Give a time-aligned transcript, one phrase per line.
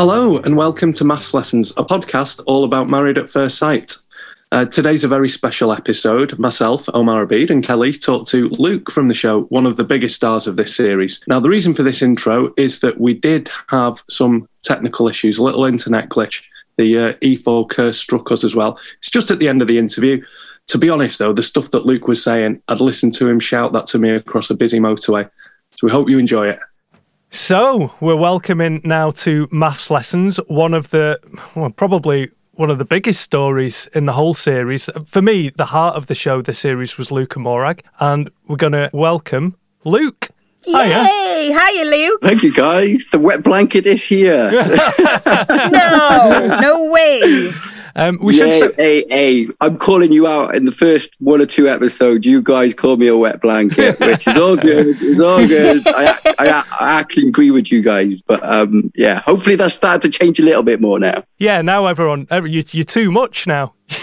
[0.00, 3.96] Hello, and welcome to MAFS Lessons, a podcast all about Married at First Sight.
[4.52, 6.38] Uh, today's a very special episode.
[6.38, 10.14] Myself, Omar Abid, and Kelly talk to Luke from the show, one of the biggest
[10.14, 11.20] stars of this series.
[11.26, 15.42] Now, the reason for this intro is that we did have some technical issues, a
[15.42, 16.44] little internet glitch.
[16.76, 18.78] The uh, E4 curse struck us as well.
[18.98, 20.24] It's just at the end of the interview.
[20.68, 23.72] To be honest, though, the stuff that Luke was saying, I'd listen to him shout
[23.72, 25.28] that to me across a busy motorway.
[25.72, 26.60] So we hope you enjoy it.
[27.30, 31.18] So we're welcoming now to MAFS lessons, one of the
[31.54, 34.88] well, probably one of the biggest stories in the whole series.
[35.06, 38.56] For me, the heart of the show, the series was Luke and Morag, and we're
[38.56, 40.30] going to welcome Luke.
[40.64, 41.04] Hiya.
[41.04, 41.52] Yay!
[41.52, 42.20] Hiya, Luke.
[42.22, 43.06] Thank you, guys.
[43.12, 44.50] The wet blanket is here.
[45.70, 47.50] No, no way.
[47.98, 48.74] Um, we yeah, should.
[48.78, 52.24] hey, hey, I'm calling you out in the first one or two episodes.
[52.24, 54.96] You guys called me a wet blanket, which is all good.
[55.00, 55.82] It's all good.
[55.88, 60.16] I, I, I actually agree with you guys, but um, yeah, hopefully that's started to
[60.16, 61.24] change a little bit more now.
[61.38, 63.74] Yeah, now everyone, every- you, you're too much now.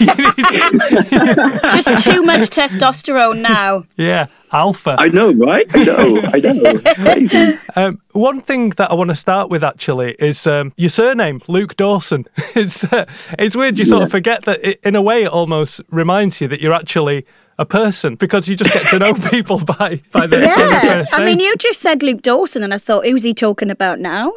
[1.74, 3.84] Just too much testosterone now.
[3.96, 4.96] yeah, alpha.
[4.98, 5.64] I know, right?
[5.74, 6.80] I know, I know.
[6.84, 7.58] It's crazy.
[7.76, 11.76] Um, one thing that I want to start with actually is um, your surname, Luke
[11.76, 12.24] Dawson.
[12.54, 13.04] it's uh,
[13.38, 13.78] it's weird.
[13.78, 14.64] You sort of forget that.
[14.64, 17.26] It, in a way, it almost reminds you that you're actually
[17.58, 20.80] a person because you just get to know people by by the, Yeah.
[20.80, 23.98] first I mean, you just said Luke Dawson, and I thought, who's he talking about
[24.00, 24.32] now?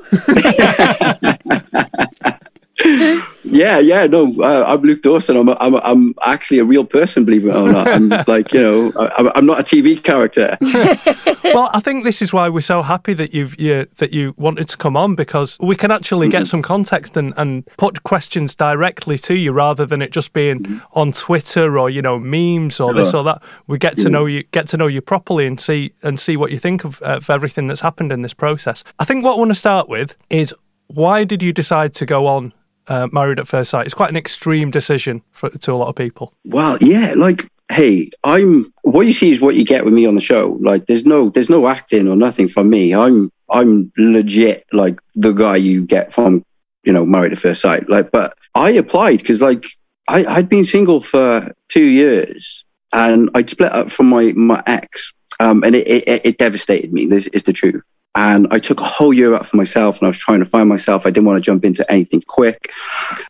[3.59, 5.35] Yeah, yeah, no, uh, I'm Luke Dawson.
[5.35, 7.89] I'm, a, I'm, a, I'm actually a real person, believe it or not.
[7.89, 10.57] I'm like, you know, I, I'm not a TV character.
[11.43, 14.69] well, I think this is why we're so happy that you've you, that you wanted
[14.69, 19.17] to come on because we can actually get some context and, and put questions directly
[19.17, 23.13] to you rather than it just being on Twitter or you know memes or this
[23.13, 23.43] or that.
[23.67, 26.51] We get to know you get to know you properly and see and see what
[26.51, 28.85] you think of, uh, of everything that's happened in this process.
[28.99, 30.55] I think what I want to start with is
[30.87, 32.53] why did you decide to go on
[32.89, 33.85] uh, Married at First Sight?
[33.85, 36.33] It's quite an extreme decision for, to a lot of people.
[36.45, 40.15] Well, yeah, like, hey, I'm what you see is what you get with me on
[40.15, 40.57] the show.
[40.61, 42.93] Like, there's no, there's no acting or nothing from me.
[42.93, 46.43] I'm, I'm legit like the guy you get from,
[46.83, 47.89] you know, Married at First Sight.
[47.89, 49.65] Like, but I applied because like
[50.07, 55.13] I, I'd been single for two years and I'd split up from my my ex,
[55.39, 57.05] um, and it, it it devastated me.
[57.05, 57.83] This is the truth.
[58.15, 60.67] And I took a whole year out for myself, and I was trying to find
[60.67, 61.05] myself.
[61.05, 62.71] I didn't want to jump into anything quick,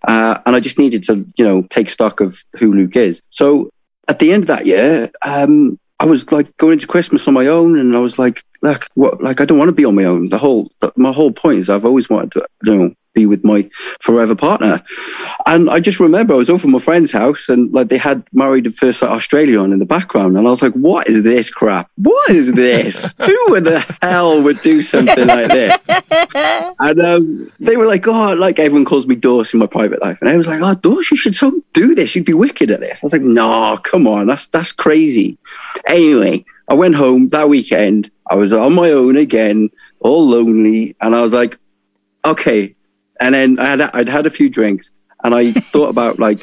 [0.07, 3.21] uh, and I just needed to, you know, take stock of who Luke is.
[3.29, 3.69] So
[4.07, 7.47] at the end of that year, um, I was like going into Christmas on my
[7.47, 9.21] own, and I was like, look, what?
[9.21, 10.29] Like, I don't want to be on my own.
[10.29, 13.43] The whole, the, my whole point is, I've always wanted to, you know, be with
[13.43, 13.69] my
[13.99, 14.81] forever partner.
[15.45, 18.23] And I just remember I was over at my friend's house, and like they had
[18.31, 21.23] Married at First Sight Australia on in the background, and I was like, what is
[21.23, 21.89] this crap?
[21.97, 23.15] What is this?
[23.25, 25.77] who in the hell would do something like this?
[26.81, 30.19] And um, they were like, oh, like everyone calls me Dorse in my private life.
[30.21, 32.15] And I was like, oh, Dorse, you should so do this.
[32.15, 33.03] You'd be wicked at this.
[33.03, 34.27] I was like, no, come on.
[34.27, 35.37] That's, that's crazy.
[35.85, 38.09] Anyway, I went home that weekend.
[38.29, 39.69] I was on my own again,
[39.99, 40.95] all lonely.
[41.01, 41.57] And I was like,
[42.25, 42.75] okay,
[43.19, 44.91] and then I had I'd had a few drinks,
[45.23, 46.39] and I thought about like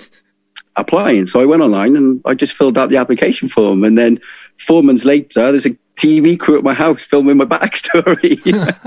[0.76, 1.24] applying.
[1.26, 4.18] So I went online and I just filled out the application form, and then
[4.58, 8.36] four months later, there's a TV crew at my house filming my backstory.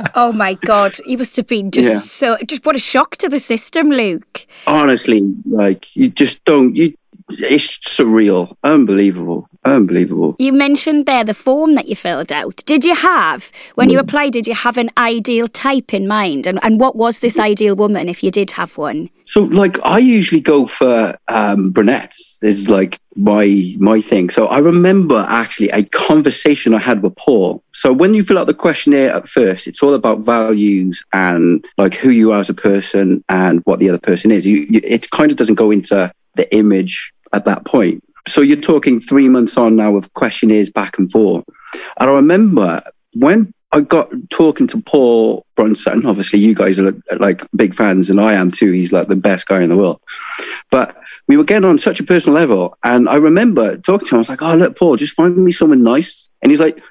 [0.16, 0.92] Oh my God.
[1.06, 1.98] You must have been just Yeah.
[1.98, 4.46] so, just what a shock to the system, Luke.
[4.68, 6.76] Honestly, like you just don't.
[6.76, 6.94] You,
[7.30, 10.36] it's surreal, unbelievable, unbelievable.
[10.40, 12.64] You mentioned there the form that you filled out.
[12.66, 16.48] Did you have, when you applied, did you have an ideal type in mind?
[16.48, 19.10] And, and what was this ideal woman if you did have one?
[19.26, 22.40] So, like, I usually go for um, brunettes.
[22.42, 24.32] Is like my my thing.
[24.32, 27.62] So, I remember actually a conversation I had with Paul.
[27.72, 31.94] So, when you fill out the questionnaire at first, it's all about values and like
[31.94, 34.48] who you are as a person and what the other person is.
[34.48, 38.04] You, you, it kind of doesn't go into the image at that point.
[38.28, 41.46] So, you're talking three months on now of questionnaires back and forth.
[42.00, 42.82] And I remember
[43.14, 46.06] when I got talking to Paul Brunson.
[46.06, 48.72] Obviously, you guys are like big fans, and I am too.
[48.72, 50.02] He's like the best guy in the world.
[50.72, 50.98] But
[51.28, 54.18] we were getting on such a personal level, and I remember talking to him.
[54.18, 56.82] I was like, "Oh, look, Paul, just find me someone nice." And he's like,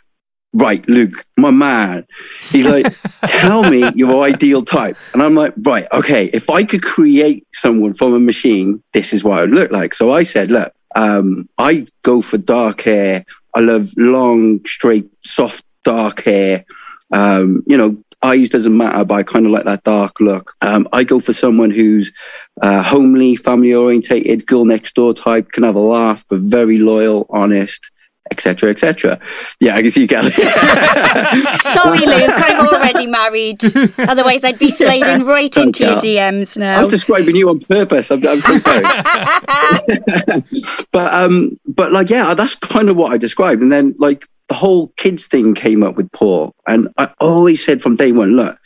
[0.53, 2.07] "Right, Luke, my man."
[2.51, 2.95] He's like,
[3.27, 6.27] "Tell me your ideal type." And I'm like, "Right, okay.
[6.33, 9.95] If I could create someone from a machine, this is what I would look like."
[9.95, 13.25] So I said, "Look, um, I go for dark hair.
[13.55, 16.65] I love long, straight, soft." dark hair.
[17.13, 20.55] Um, you know, eyes doesn't matter, but I kind of like that dark look.
[20.61, 22.13] Um, I go for someone who's
[22.61, 27.27] uh, homely, family orientated, girl next door type, can have a laugh, but very loyal,
[27.31, 27.91] honest,
[28.31, 29.21] etc., etc.
[29.61, 30.31] Yeah, I can see you, Kelly.
[30.31, 33.63] Sorry, Luke, I'm already married.
[33.99, 36.77] Otherwise, I'd be sliding right into your DMs now.
[36.77, 38.11] I was describing you on purpose.
[38.11, 38.83] I'm, I'm so sorry.
[40.93, 43.63] but um, but like, yeah, that's kind of what I described.
[43.63, 47.83] And then like the whole kids thing came up with Paul, and I always said
[47.83, 48.59] from day one, look,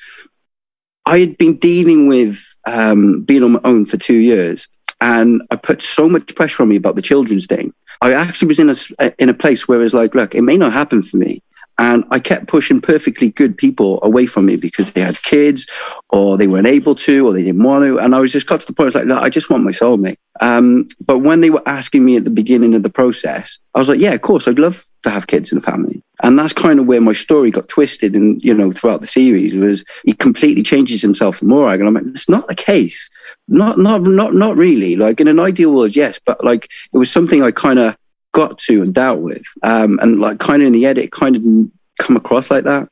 [1.07, 4.69] I had been dealing with um, being on my own for two years,
[5.01, 7.73] and I put so much pressure on me about the children's thing.
[8.03, 10.43] I actually was in a uh, in a place where it was like, look, it
[10.43, 11.41] may not happen for me.
[11.79, 15.67] And I kept pushing perfectly good people away from me because they had kids
[16.11, 17.99] or they weren't able to or they didn't want to.
[17.99, 19.65] And I was just got to the point, I was like, look, I just want
[19.65, 20.17] my soulmate.
[20.41, 23.89] Um, but when they were asking me at the beginning of the process, I was
[23.89, 26.03] like, yeah, of course, I'd love to have kids and a family.
[26.23, 28.15] And that's kind of where my story got twisted.
[28.15, 31.81] And, you know, throughout the series was he completely changes himself for Morag.
[31.81, 33.11] And I'm like, it's not the case.
[33.49, 34.97] Not, not, not, not really.
[34.97, 36.21] Like in an ideal world, yes.
[36.25, 37.97] But like it was something I kind of
[38.33, 39.43] got to and dealt with.
[39.63, 42.65] Um, and like kind of in the edit, it kind of didn't come across like
[42.65, 42.89] that.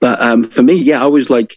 [0.00, 1.56] But um, for me, yeah, I was like,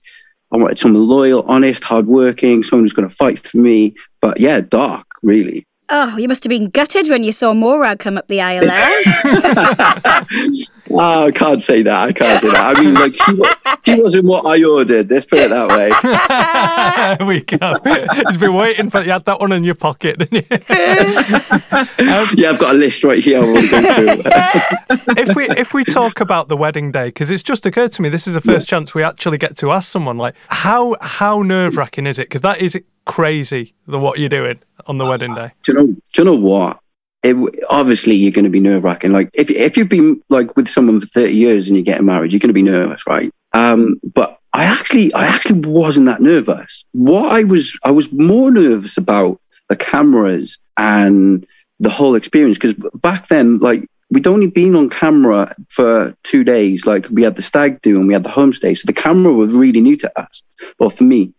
[0.52, 3.96] I wanted someone loyal, honest, hardworking, someone who's going to fight for me.
[4.22, 5.66] But yeah, dark, really.
[5.90, 10.26] Oh, you must have been gutted when you saw Morag come up the aisle there.
[10.96, 12.10] Oh, I can't say that.
[12.10, 12.78] I can't say that.
[12.78, 15.10] I mean, like, she, she wasn't what I ordered.
[15.10, 17.18] Let's put it that way.
[17.18, 17.74] there we go.
[18.32, 20.60] You've been waiting for you had that one in your pocket, didn't you?
[22.36, 25.18] Yeah, I've got a list right here I want to go through.
[25.18, 28.10] if we if we talk about the wedding day, because it's just occurred to me,
[28.10, 31.78] this is the first chance we actually get to ask someone like how how nerve
[31.78, 32.24] wracking is it?
[32.30, 33.74] Because that is crazy.
[33.88, 35.52] The what you're doing on the wedding day.
[35.64, 35.86] do you know?
[35.86, 36.80] Do you know what?
[37.24, 37.36] It,
[37.70, 39.14] obviously, you're going to be nerve wracking.
[39.14, 42.34] Like if if you've been like with someone for thirty years and you're getting married,
[42.34, 43.32] you're going to be nervous, right?
[43.54, 46.86] Um, but I actually, I actually wasn't that nervous.
[46.92, 51.46] What I was, I was more nervous about the cameras and
[51.80, 56.86] the whole experience because back then, like we'd only been on camera for two days.
[56.86, 59.54] Like we had the stag do and we had the homestay, so the camera was
[59.54, 60.44] really new to us,
[60.80, 61.34] well for me.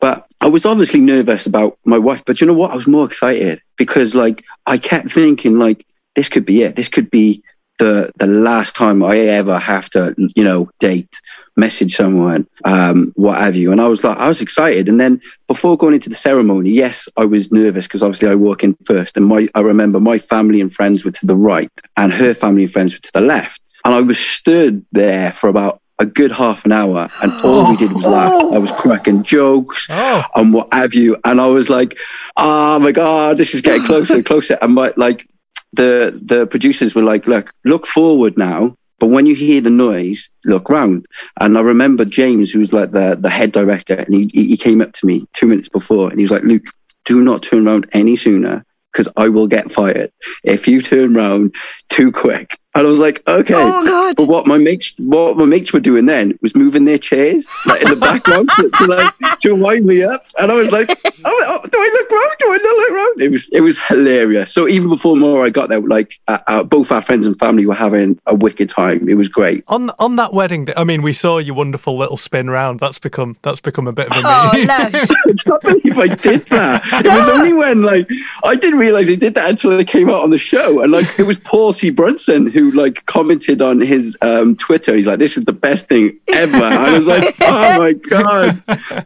[0.00, 2.24] But I was obviously nervous about my wife.
[2.24, 2.70] But you know what?
[2.70, 6.76] I was more excited because like I kept thinking like this could be it.
[6.76, 7.42] This could be
[7.78, 11.20] the the last time I ever have to you know date,
[11.56, 13.72] message someone, um, what have you.
[13.72, 14.88] And I was like, I was excited.
[14.88, 18.62] And then before going into the ceremony, yes, I was nervous because obviously I walk
[18.62, 22.12] in first, and my I remember my family and friends were to the right, and
[22.12, 25.80] her family and friends were to the left, and I was stood there for about
[25.98, 28.32] a good half an hour and all we did was laugh.
[28.54, 30.22] I was cracking jokes Oh.
[30.34, 31.16] and what have you.
[31.24, 31.96] And I was like,
[32.36, 34.58] oh my God, this is getting closer and closer.
[34.62, 35.28] And my, like
[35.72, 38.76] the, the producers were like, look, look forward now.
[38.98, 41.06] But when you hear the noise, look round.
[41.40, 44.80] And I remember James, who was like the, the head director, and he, he came
[44.80, 46.66] up to me two minutes before and he was like, Luke,
[47.04, 50.12] do not turn around any sooner because I will get fired
[50.44, 51.54] if you turn round
[51.88, 52.58] too quick.
[52.74, 53.54] And I was like, okay.
[53.54, 54.16] Oh, God.
[54.16, 57.82] But what my mates, what my mates were doing then was moving their chairs like
[57.82, 60.22] in the background to, to like to wind me up.
[60.38, 62.30] And I was like, oh, oh, do I look wrong?
[62.38, 63.14] do I not look wrong?
[63.18, 64.52] It was it was hilarious.
[64.54, 67.66] So even before more I got there, like uh, uh, both our friends and family
[67.66, 69.06] were having a wicked time.
[69.08, 69.64] It was great.
[69.68, 72.80] On on that wedding day, I mean, we saw your wonderful little spin round.
[72.80, 74.66] That's become that's become a bit of a Oh, meme.
[74.66, 74.94] lush.
[75.26, 76.82] I can't believe I did that.
[77.04, 78.08] It was only when like
[78.44, 81.18] I didn't realize he did that until they came out on the show, and like
[81.18, 81.90] it was Paul C.
[81.90, 84.94] Brunson who like commented on his um, Twitter.
[84.94, 88.62] He's like, "This is the best thing ever." And I was like, "Oh my god!"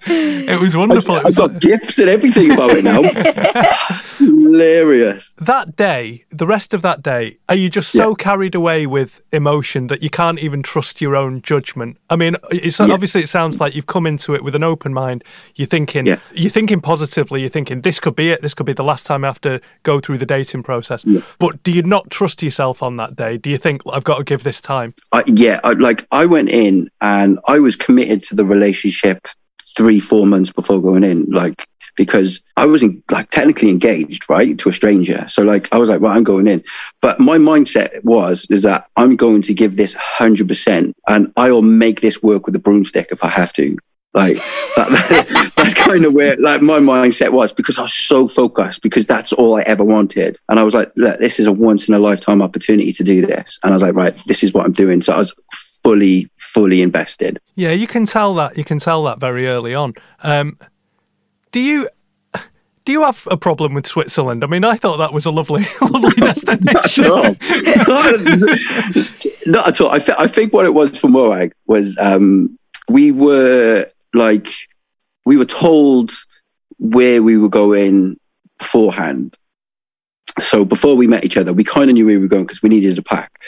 [0.07, 1.17] it was wonderful.
[1.17, 3.03] It I've was got gifts and everything about it now.
[4.19, 5.33] Hilarious.
[5.39, 9.89] that day, the rest of that day, are you just so carried away with emotion
[9.89, 11.99] that you can't even trust your own judgment?
[12.11, 15.23] I mean, it's obviously it sounds like you've come into it with an open mind.
[15.55, 16.19] You're thinking, Yeah.
[16.33, 17.41] you're thinking positively.
[17.41, 18.41] You're thinking this could be it.
[18.43, 21.05] This could be the last time I have to go through the dating process.
[21.39, 23.37] But do you not trust yourself on that day?
[23.47, 24.93] Do you think I've got to give this time?
[25.12, 29.29] I, yeah, I, like I went in and I was committed to the relationship
[29.76, 31.65] three, four months before going in, like
[31.97, 35.29] because I wasn't like technically engaged, right, to a stranger.
[35.29, 36.65] So like I was like, well, I'm going in,
[37.00, 41.53] but my mindset was is that I'm going to give this hundred percent, and I
[41.53, 43.76] will make this work with a broomstick if I have to.
[44.17, 44.37] Like
[44.77, 49.07] that, that's kind of where like my mindset was because I was so focused because
[49.07, 50.39] that's all I ever wanted.
[50.49, 53.21] And I was like, look, this is a once in a lifetime opportunity to do
[53.21, 53.61] this.
[53.63, 55.03] And I was like, right, this is what I'm doing.
[55.03, 55.37] So I was
[55.83, 57.39] fully, fully invested.
[57.57, 58.57] Yeah, you can tell that.
[58.57, 59.93] You can tell that very early on.
[60.23, 60.59] Um,
[61.53, 61.89] do you?
[62.87, 64.45] Do you have a problem with Switzerland?
[64.45, 67.05] I mean, I thought that was a lovely, lovely destination.
[67.05, 68.23] Not at all.
[69.47, 69.91] Not at all.
[69.91, 72.57] I, th- I think what it was for Morag was um,
[72.89, 73.85] we were
[74.17, 74.53] like,
[75.25, 76.13] we were told
[76.79, 78.19] where we were going
[78.59, 79.37] beforehand.
[80.39, 82.63] So before we met each other, we kind of knew where we were going because
[82.63, 83.43] we needed a pack.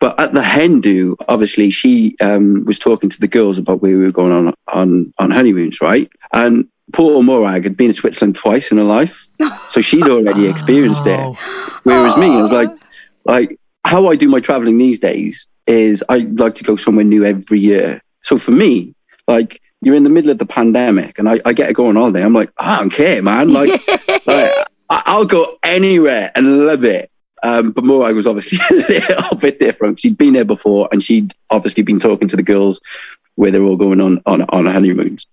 [0.00, 3.96] But at the hen do, obviously, she um, was talking to the girls about where
[3.96, 6.10] we were going on on on honeymoons, right?
[6.32, 9.28] And poor Morag had been to Switzerland twice in her life,
[9.68, 11.20] so she'd already experienced it.
[11.20, 11.34] Oh.
[11.84, 12.70] Whereas me, I was like,
[13.24, 17.24] like how I do my traveling these days is I like to go somewhere new
[17.24, 18.02] every year.
[18.22, 18.96] So for me,
[19.28, 21.96] like you're in the middle of the pandemic and I, I get to go on
[21.96, 22.24] holiday.
[22.24, 23.52] I'm like, I don't care, man.
[23.52, 23.70] Like,
[24.26, 24.52] like
[24.88, 27.10] I, I'll go anywhere and love it.
[27.42, 29.98] Um, but Morag was obviously a little bit different.
[29.98, 32.80] She'd been there before and she'd obviously been talking to the girls
[33.34, 35.26] where they're all going on on, on honeymoons.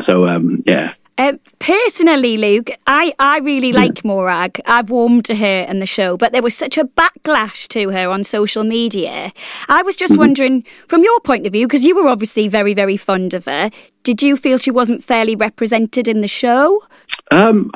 [0.00, 4.60] So um, yeah, Uh, personally, Luke, I, I really like Morag.
[4.66, 8.08] I've warmed to her and the show, but there was such a backlash to her
[8.08, 9.32] on social media.
[9.68, 12.96] I was just wondering, from your point of view, because you were obviously very, very
[12.96, 13.70] fond of her,
[14.04, 16.80] did you feel she wasn't fairly represented in the show?
[17.32, 17.72] Um,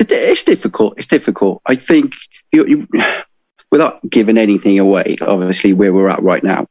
[0.00, 0.94] it, it's difficult.
[0.96, 1.60] It's difficult.
[1.66, 2.14] I think
[2.52, 2.88] you, you,
[3.70, 6.66] without giving anything away, obviously where we're at right now,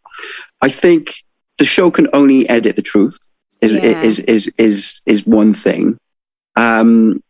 [0.64, 1.14] I think
[1.60, 3.16] the show can only edit the truth.
[3.62, 3.80] Is Yeah.
[4.02, 5.98] is, is is is one thing.
[6.56, 7.22] Um,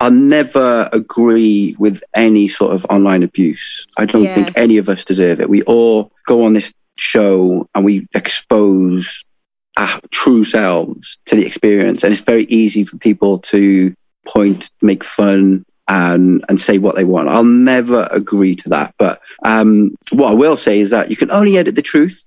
[0.00, 3.86] I'll never agree with any sort of online abuse.
[3.98, 4.34] I don't Yeah.
[4.34, 5.48] think any of us deserve it.
[5.48, 9.24] We all go on this show and we expose
[9.78, 13.94] our true selves to the experience, and it's very easy for people to
[14.26, 17.28] point, make fun, and and say what they want.
[17.28, 18.94] I'll never agree to that.
[18.98, 22.24] But um, what I will say is that you can only edit the truth.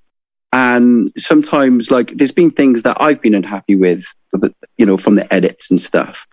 [0.56, 5.16] And sometimes, like, there's been things that I've been unhappy with, but, you know, from
[5.16, 6.26] the edits and stuff.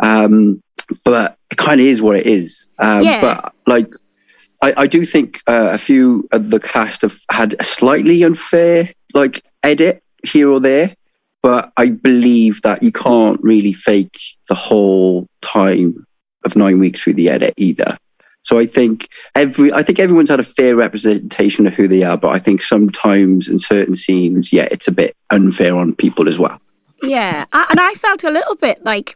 [0.00, 0.62] Um,
[1.04, 2.68] but it kind of is what it is.
[2.78, 3.20] Um, Yeah.
[3.20, 3.92] But like,
[4.62, 8.90] I, I do think uh, a few of the cast have had a slightly unfair
[9.12, 10.94] like edit here or there,
[11.42, 16.06] but I believe that you can't really fake the whole time
[16.44, 17.96] of nine weeks through the edit either.
[18.48, 22.16] So I think every I think everyone's had a fair representation of who they are,
[22.16, 26.38] but I think sometimes in certain scenes, yeah, it's a bit unfair on people as
[26.38, 26.58] well.
[27.02, 29.14] Yeah, I, and I felt a little bit like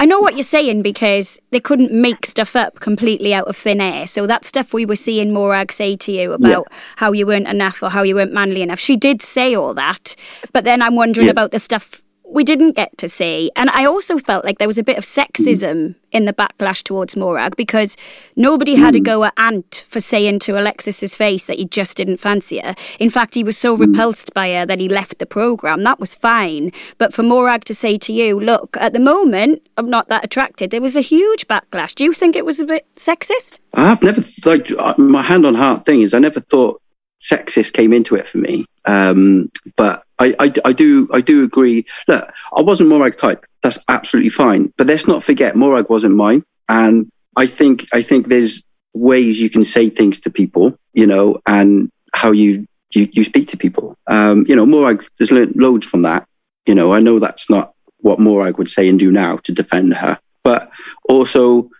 [0.00, 3.82] I know what you're saying because they couldn't make stuff up completely out of thin
[3.82, 4.06] air.
[4.06, 7.82] So that stuff we were seeing Morag say to you about how you weren't enough
[7.82, 10.16] or how you weren't manly enough, she did say all that.
[10.54, 11.32] But then I'm wondering Yeah.
[11.32, 12.00] about the stuff
[12.32, 13.50] we didn't get to see.
[13.56, 17.16] And I also felt like there was a bit of sexism in the backlash towards
[17.16, 17.96] Morag because
[18.36, 22.18] nobody had a go at Ant for saying to Alexis's face that he just didn't
[22.18, 22.74] fancy her.
[22.98, 25.84] In fact, he was so repulsed by her that he left the programme.
[25.84, 26.72] That was fine.
[26.98, 30.70] But for Morag to say to you, look, at the moment, I'm not that attracted,
[30.70, 31.94] there was a huge backlash.
[31.94, 33.58] Do you think it was a bit sexist?
[33.74, 36.80] I've never like uh, my hand on heart thing is I never thought
[37.22, 38.66] sexist came into it for me.
[38.84, 41.84] Um, but I, I, I do I do agree.
[42.06, 43.44] Look, I wasn't Morag type.
[43.62, 44.72] That's absolutely fine.
[44.76, 46.44] But let's not forget Morag wasn't mine.
[46.68, 48.64] And I think I think there's
[48.94, 53.48] ways you can say things to people, you know, and how you you, you speak
[53.48, 53.96] to people.
[54.06, 56.26] Um, you know, Morag has learned loads from that.
[56.66, 59.94] You know, I know that's not what Morag would say and do now to defend
[59.94, 60.18] her.
[60.44, 60.70] but
[61.08, 61.70] also,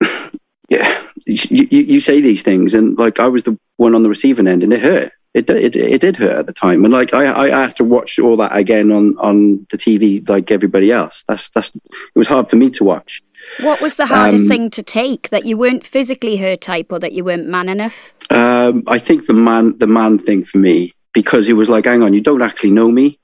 [0.68, 4.46] yeah, you, you say these things, and like I was the one on the receiving
[4.46, 5.12] end, and it hurt.
[5.32, 8.18] It, it, it did hurt at the time, and like I, I have to watch
[8.18, 11.24] all that again on on the TV, like everybody else.
[11.28, 11.82] That's that's it
[12.16, 13.22] was hard for me to watch.
[13.60, 15.30] What was the hardest Um, thing to take?
[15.30, 18.12] That you weren't physically her type or that you weren't man enough?
[18.30, 22.02] Um, I think the man, the man thing for me, because it was like, hang
[22.02, 23.18] on, you don't actually know me.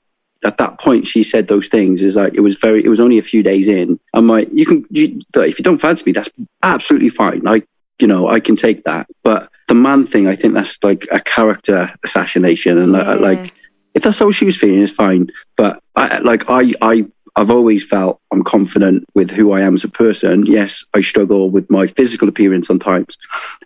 [0.45, 2.03] At that point, she said those things.
[2.03, 2.85] Is like it was very.
[2.85, 3.99] It was only a few days in.
[4.13, 6.29] I'm like, you can, you, if you don't fancy me, that's
[6.63, 7.45] absolutely fine.
[7.47, 7.63] I,
[7.99, 9.07] you know, I can take that.
[9.23, 12.99] But the man thing, I think that's like a character assassination, and Yeah.
[13.11, 13.53] uh, like
[13.93, 15.29] if that's how she was feeling, it's fine.
[15.55, 19.83] But I, like I, I, I've always felt I'm confident with who I am as
[19.83, 20.45] a person.
[20.45, 23.17] Yes, I struggle with my physical appearance sometimes,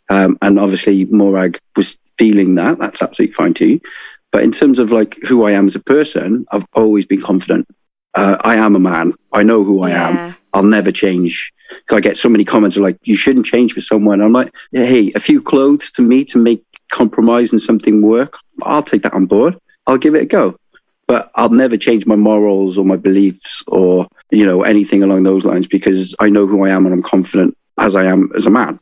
[0.09, 2.79] um, and obviously Morag was feeling that.
[2.79, 3.79] That's absolutely fine too.
[4.31, 7.67] But in terms of like who I am as a person, I've always been confident.
[8.13, 9.13] Uh, I am a man.
[9.33, 10.35] I know who I am.
[10.53, 11.51] I'll never change.
[11.91, 14.21] I get so many comments like, you shouldn't change for someone.
[14.21, 18.37] I'm like, hey, a few clothes to me to make compromise and something work.
[18.63, 19.57] I'll take that on board.
[19.87, 20.55] I'll give it a go.
[21.07, 25.45] But I'll never change my morals or my beliefs or, you know, anything along those
[25.45, 28.49] lines because I know who I am and I'm confident as I am as a
[28.49, 28.79] man.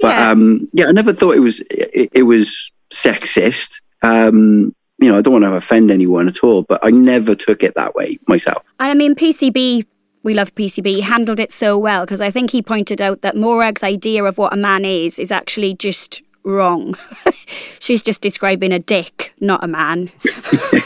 [0.00, 0.30] But Yeah.
[0.30, 3.80] um, yeah, I never thought it was it, it was sexist.
[4.02, 7.62] Um, you know, I don't want to offend anyone at all, but I never took
[7.62, 8.64] it that way myself.
[8.80, 9.84] And I mean, PCB,
[10.28, 13.34] we love PCB, he handled it so well because I think he pointed out that
[13.34, 16.94] Morag's idea of what a man is is actually just wrong.
[17.80, 20.10] She's just describing a dick, not a man.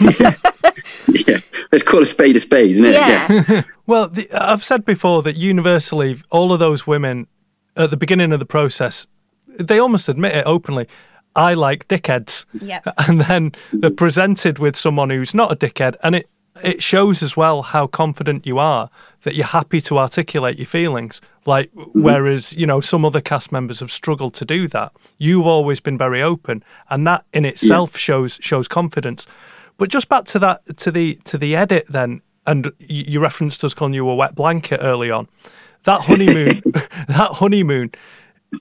[1.27, 1.41] yeah,
[1.73, 2.93] let's call a spade a spade, isn't it?
[2.95, 3.63] Yeah.
[3.85, 7.27] Well, the, I've said before that universally, all of those women
[7.77, 9.09] at the beginning of the process,
[9.49, 10.87] they almost admit it openly.
[11.35, 12.47] I like dickheads.
[12.61, 12.87] Yep.
[13.09, 15.97] And then they're presented with someone who's not a dickhead.
[16.05, 16.31] And it,
[16.63, 18.91] it shows as well how confident you are
[19.23, 21.21] that you're happy to articulate your feelings.
[21.47, 22.03] Like, mm-hmm.
[22.03, 24.93] whereas, you know, some other cast members have struggled to do that.
[25.19, 26.63] You've always been very open.
[26.91, 29.27] And that in itself shows shows confidence.
[29.79, 33.65] But just back to that to the to the edit then, and you, you referenced
[33.65, 35.29] us calling you a wet blanket early on.
[35.85, 36.61] That honeymoon
[37.09, 37.93] that honeymoon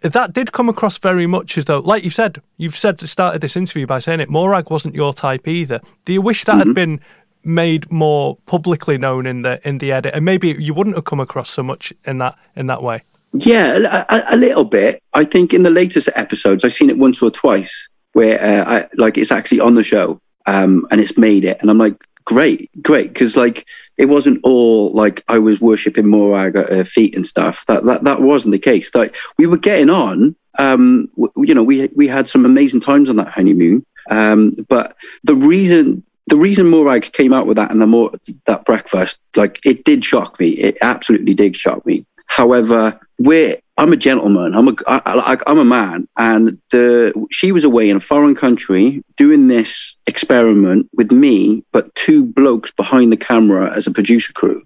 [0.01, 3.57] that did come across very much as though, like you said, you've said started this
[3.57, 4.29] interview by saying it.
[4.29, 5.81] Morag wasn't your type either.
[6.05, 6.73] Do you wish that had mm-hmm.
[6.73, 7.01] been
[7.43, 11.19] made more publicly known in the in the edit, and maybe you wouldn't have come
[11.19, 13.03] across so much in that in that way?
[13.33, 15.01] Yeah, a, a, little bit.
[15.13, 18.85] I think in the latest episodes, I've seen it once or twice where uh, I,
[18.97, 22.69] like it's actually on the show um, and it's made it, and I'm like, great,
[22.81, 27.25] great, because like it wasn't all like I was worshiping Morag at her feet and
[27.25, 27.65] stuff.
[27.67, 28.93] That that that wasn't the case.
[28.93, 30.35] Like we were getting on.
[30.59, 33.85] Um, w- you know, we we had some amazing times on that honeymoon.
[34.09, 38.09] Um, but the reason the reason Morag came out with that and the more
[38.45, 40.51] that breakfast, like it did shock me.
[40.51, 42.05] It absolutely did shock me.
[42.27, 44.55] However, we're I'm a gentleman.
[44.55, 48.33] I'm a I, I, I'm a man, and the she was away in a foreign
[48.33, 54.31] country doing this experiment with me, but two blokes behind the camera as a producer
[54.31, 54.63] crew.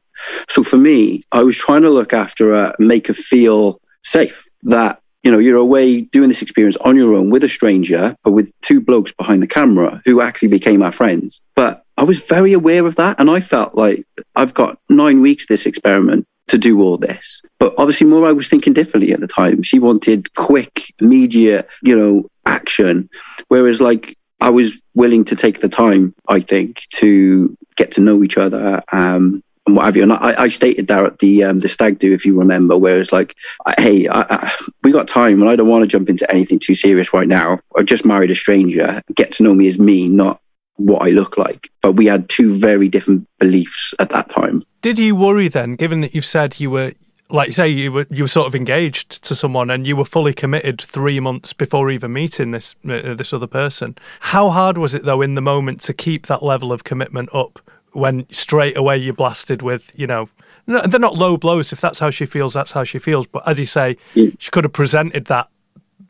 [0.48, 4.46] So for me, I was trying to look after her, make her feel safe.
[4.62, 8.32] That you know you're away doing this experience on your own with a stranger, but
[8.32, 11.42] with two blokes behind the camera who actually became our friends.
[11.56, 15.48] But I was very aware of that, and I felt like I've got nine weeks
[15.48, 17.42] this experiment to do all this.
[17.58, 19.64] But obviously, Morag was thinking differently at the time.
[19.64, 23.10] She wanted quick, immediate, you know, action.
[23.48, 28.24] Whereas, like, I was willing to take the time, I think, to get to know
[28.24, 28.84] each other.
[28.92, 30.04] Um, and what have you?
[30.04, 33.00] And I, I stated that at the um, the stag do, if you remember, where
[33.00, 33.36] it's like,
[33.78, 36.76] hey, I, I, we got time, and I don't want to jump into anything too
[36.76, 37.60] serious right now.
[37.76, 39.02] I've just married a stranger.
[39.16, 40.40] Get to know me as me, not
[40.76, 41.72] what I look like.
[41.82, 44.62] But we had two very different beliefs at that time.
[44.82, 46.94] Did you worry then, given that you've said you were,
[47.32, 50.06] like you say, you were you were sort of engaged to someone and you were
[50.06, 53.98] fully committed three months before even meeting this uh, this other person?
[54.20, 57.60] How hard was it though in the moment to keep that level of commitment up
[57.96, 60.30] when straight away you're blasted with, you know,
[60.68, 61.72] they're not low blows.
[61.72, 63.28] If that's how she feels, that's how she feels.
[63.28, 65.48] But as you say, she could have presented that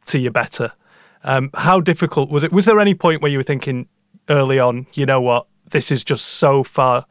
[0.08, 0.72] to you better.
[1.24, 2.52] Um, how difficult was it?
[2.52, 3.88] Was there any point where you were thinking
[4.30, 7.06] early on, you know what, this is just so far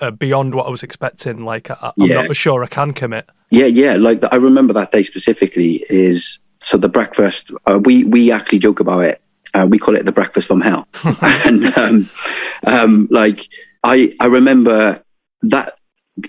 [0.00, 1.44] uh, beyond what I was expecting?
[1.44, 2.22] Like, I, I'm Yeah.
[2.22, 3.28] not sure I can commit.
[3.50, 3.96] Yeah, yeah.
[3.96, 5.84] Like I remember that day specifically.
[5.88, 7.52] Is so the breakfast.
[7.66, 9.20] Uh, we we actually joke about it.
[9.56, 10.86] Uh, we call it the breakfast from hell.
[11.22, 12.10] and um,
[12.66, 13.48] um, like
[13.82, 15.02] I I remember
[15.42, 15.74] that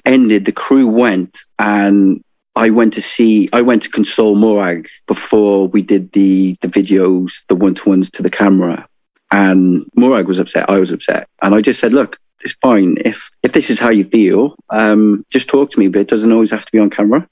[0.05, 0.45] ended.
[0.45, 2.21] The crew went and.
[2.55, 7.45] I went to see, I went to console Morag before we did the the videos,
[7.49, 8.87] the one to ones to the camera,
[9.29, 10.67] and Morag was upset.
[10.67, 12.97] I was upset, and I just said, "Look, it's fine.
[13.05, 15.87] If if this is how you feel, um, just talk to me.
[15.87, 17.27] But it doesn't always have to be on camera.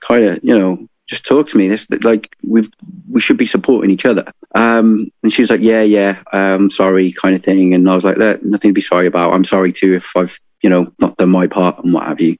[0.00, 1.68] Kind of, you know, just talk to me.
[1.68, 2.68] This like we've
[3.10, 4.24] we should be supporting each other.
[4.54, 7.74] Um, and she was like, yeah, yeah, um, sorry, kind of thing.
[7.74, 9.32] And I was like, nothing to be sorry about.
[9.32, 12.36] I'm sorry too if I've you know not done my part and what have you.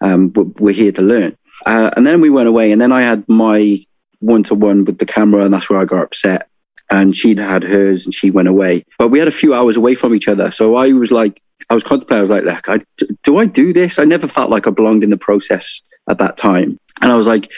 [0.00, 1.36] Um, but we're here to learn.
[1.64, 3.84] Uh, and then we went away, and then I had my
[4.18, 6.48] one to one with the camera, and that's where I got upset.
[6.90, 8.84] And she'd had hers, and she went away.
[8.98, 11.74] But we had a few hours away from each other, so I was like, I
[11.74, 12.18] was contemplating.
[12.18, 13.98] I was like, look, I, do I do this?
[13.98, 17.26] I never felt like I belonged in the process at that time, and I was
[17.26, 17.50] like,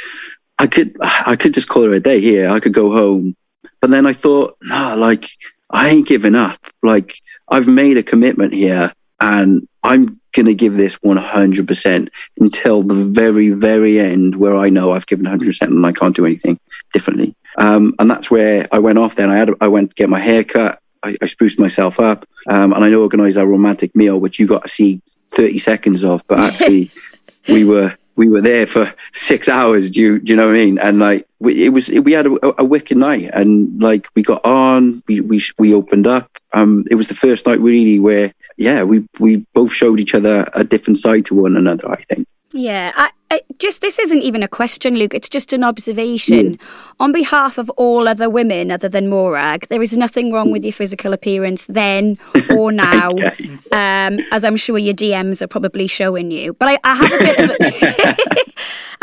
[0.58, 2.48] I could, I could just call her a day here.
[2.48, 3.36] I could go home,
[3.80, 5.26] but then I thought, nah, like
[5.70, 6.58] I ain't giving up.
[6.82, 7.16] Like
[7.48, 13.50] I've made a commitment here, and I'm going to give this 100% until the very,
[13.50, 16.58] very end where I know I've given 100% and I can't do anything
[16.92, 17.34] differently.
[17.56, 19.30] Um, and that's where I went off then.
[19.30, 20.80] I had, I went to get my hair cut.
[21.02, 24.62] I, I spruced myself up um, and I organised a romantic meal, which you got
[24.62, 26.90] to see 30 seconds of, but actually
[27.48, 29.90] we were, we were there for six hours.
[29.90, 30.78] Do you, do you know what I mean?
[30.78, 34.44] And like, we, it was, we had a, a wicked night and like we got
[34.44, 36.30] on, we, we, we opened up.
[36.52, 40.48] Um, it was the first night really where yeah, we we both showed each other
[40.54, 41.90] a different side to one another.
[41.90, 42.26] I think.
[42.56, 45.12] Yeah, I, I, just this isn't even a question, Luke.
[45.12, 46.56] It's just an observation.
[46.56, 46.94] Mm.
[47.00, 50.72] On behalf of all other women other than Morag, there is nothing wrong with your
[50.72, 52.16] physical appearance then
[52.56, 53.58] or now, okay.
[53.72, 56.52] um, as I'm sure your DMs are probably showing you.
[56.52, 57.50] But I, I have a bit of.
[57.50, 58.16] A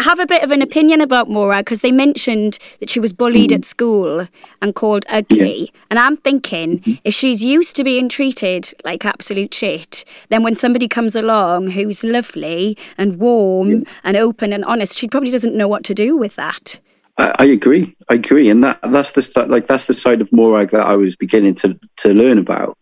[0.01, 3.51] have a bit of an opinion about Morag because they mentioned that she was bullied
[3.51, 4.27] at school
[4.61, 5.71] and called ugly.
[5.89, 6.93] And I'm thinking mm-hmm.
[7.03, 12.03] if she's used to being treated like absolute shit, then when somebody comes along who's
[12.03, 16.35] lovely and warm and open and honest, she probably doesn't know what to do with
[16.35, 16.79] that.
[17.17, 17.95] I, I agree.
[18.09, 21.15] I agree, and that that's the like that's the side of Morag that I was
[21.15, 22.77] beginning to to learn about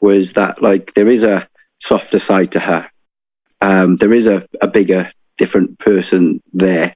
[0.00, 1.48] was that like there is a
[1.80, 2.88] softer side to her.
[3.60, 6.94] Um, there is a, a bigger different person there.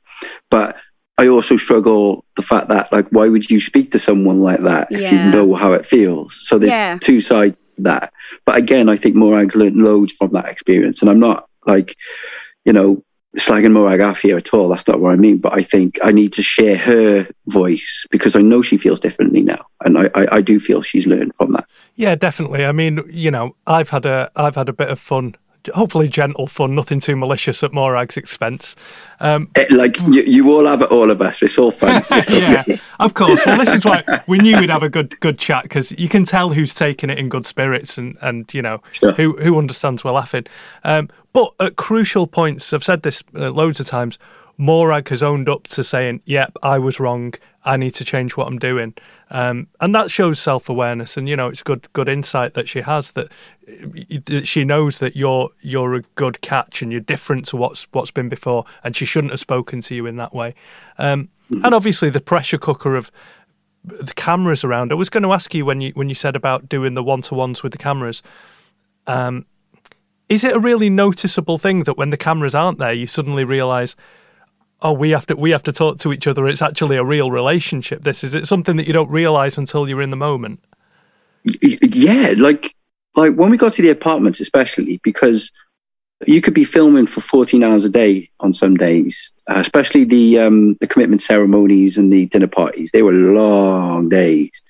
[0.51, 0.77] But
[1.19, 4.93] I also struggle the fact that like why would you speak to someone like that
[4.93, 5.27] if yeah.
[5.27, 6.47] you know how it feels?
[6.47, 6.99] So there's yeah.
[7.01, 8.13] two sides that.
[8.45, 11.01] But again, I think Morag's learned loads from that experience.
[11.01, 11.97] And I'm not like,
[12.65, 13.03] you know,
[13.37, 14.69] slagging Morag off here at all.
[14.69, 15.39] That's not what I mean.
[15.39, 19.43] But I think I need to share her voice because I know she feels differently
[19.43, 19.65] now.
[19.85, 21.67] And I, I, I do feel she's learned from that.
[21.95, 22.65] Yeah, definitely.
[22.65, 25.35] I mean, you know, I've had a I've had a bit of fun
[25.75, 28.77] hopefully gentle fun, nothing too malicious at Morag's expense.
[29.21, 31.43] Um, it, eh, like you, you, all have it, all of us.
[31.43, 32.03] It's all fun.
[32.31, 32.65] yeah,
[33.01, 33.45] of course.
[33.47, 36.25] Well, this is why we knew we'd have a good good chat because you can
[36.25, 39.13] tell who's taking it in good spirits and and you know sure.
[39.13, 40.47] who who understands we're laughing.
[40.85, 44.19] Um, but at crucial points, I've said this uh, loads of times.
[44.59, 47.35] Morag has owned up to saying, "Yep, I was wrong.
[47.67, 48.95] I need to change what I'm doing,"
[49.31, 51.17] um, and that shows self awareness.
[51.17, 53.31] And you know, it's good good insight that she has that,
[54.25, 58.11] that she knows that you're you're a good catch and you're different to what's what's
[58.11, 60.55] been before, and she shouldn't have spoken to you in that way.
[60.97, 63.11] Um, and obviously, the pressure cooker of
[63.87, 64.91] the cameras around.
[64.91, 67.23] I was going to ask you when you when you said about doing the one
[67.23, 68.23] to ones with the cameras.
[69.07, 69.47] Um,
[70.29, 73.95] is it a really noticeable thing that when the cameras aren't there, you suddenly realise
[74.83, 76.47] oh we have to we have to talk to each other.
[76.47, 78.25] It's actually a real relationship this.
[78.25, 80.61] Is it something that you don't realize until you're in the moment?
[81.63, 82.75] Yeah like
[83.15, 85.53] like when we got to the apartments especially because
[86.27, 90.39] you could be filming for 14 hours a day on some days uh, especially the
[90.39, 92.91] um the commitment ceremonies and the dinner parties.
[92.91, 94.63] They were long days.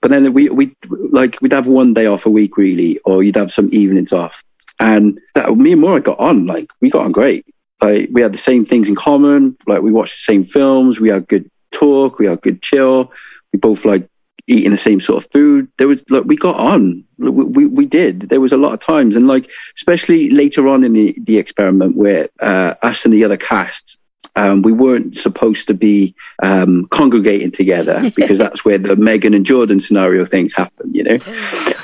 [0.00, 0.76] But then we we
[1.10, 4.44] like we'd have one day off a week really or you'd have some evenings off.
[4.80, 7.46] And that me and Maura got on like we got on great
[7.82, 9.56] like we had the same things in common.
[9.66, 11.00] Like we watched the same films.
[11.00, 12.18] We had good talk.
[12.18, 13.12] We had good chill.
[13.52, 14.08] We both like
[14.46, 15.68] eating the same sort of food.
[15.78, 17.04] There was like we got on.
[17.18, 18.22] We, we, we did.
[18.22, 21.96] There was a lot of times, and like especially later on in the the experiment
[21.96, 23.98] where uh, us and the other cast.
[24.34, 29.44] Um, we weren't supposed to be um, congregating together because that's where the Megan and
[29.44, 31.18] Jordan scenario things happen, you know.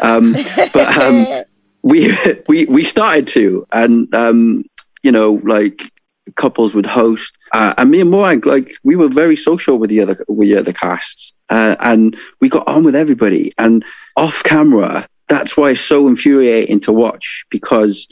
[0.01, 0.33] Um,
[0.73, 1.45] but um,
[1.83, 2.15] we
[2.49, 4.65] we we started to, and um,
[5.03, 5.93] you know, like
[6.37, 7.37] couples would host.
[7.53, 10.57] Uh, and me and Morag, like we were very social with the other with the
[10.57, 13.53] other casts, uh, and we got on with everybody.
[13.59, 13.85] And
[14.17, 18.09] off camera, that's why it's so infuriating to watch because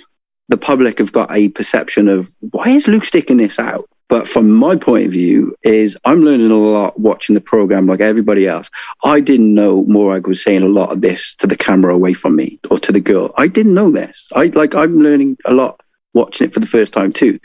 [0.48, 3.84] the public have got a perception of why is Luke sticking this out.
[4.08, 8.00] But from my point of view, is I'm learning a lot watching the program like
[8.00, 8.70] everybody else.
[9.02, 12.36] I didn't know Morag was saying a lot of this to the camera away from
[12.36, 13.34] me or to the girl.
[13.36, 14.28] I didn't know this.
[14.32, 15.80] I like I'm learning a lot
[16.16, 17.38] watching it for the first time too.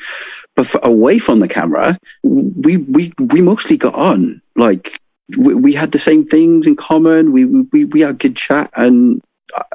[0.56, 4.42] But for, away from the camera, we we we mostly got on.
[4.56, 5.00] Like
[5.38, 7.32] we, we had the same things in common.
[7.32, 9.22] We we we had good chat, and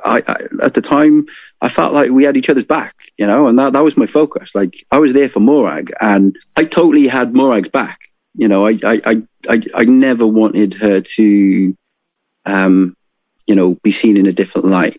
[0.04, 1.26] I, I, at the time
[1.60, 4.06] I felt like we had each other's back, you know, and that, that was my
[4.06, 4.54] focus.
[4.54, 7.98] Like I was there for Morag and I totally had Morag's back.
[8.34, 11.76] You know, I, I, I, I never wanted her to,
[12.44, 12.94] um,
[13.46, 14.98] you know, be seen in a different light.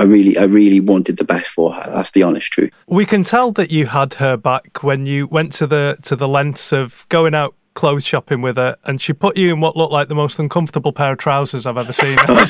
[0.00, 1.90] I really, I really wanted the best for her.
[1.94, 2.72] That's the honest truth.
[2.88, 6.26] We can tell that you had her back when you went to the to the
[6.26, 9.92] lengths of going out clothes shopping with her, and she put you in what looked
[9.92, 12.18] like the most uncomfortable pair of trousers I've ever seen.
[12.18, 12.48] I, like,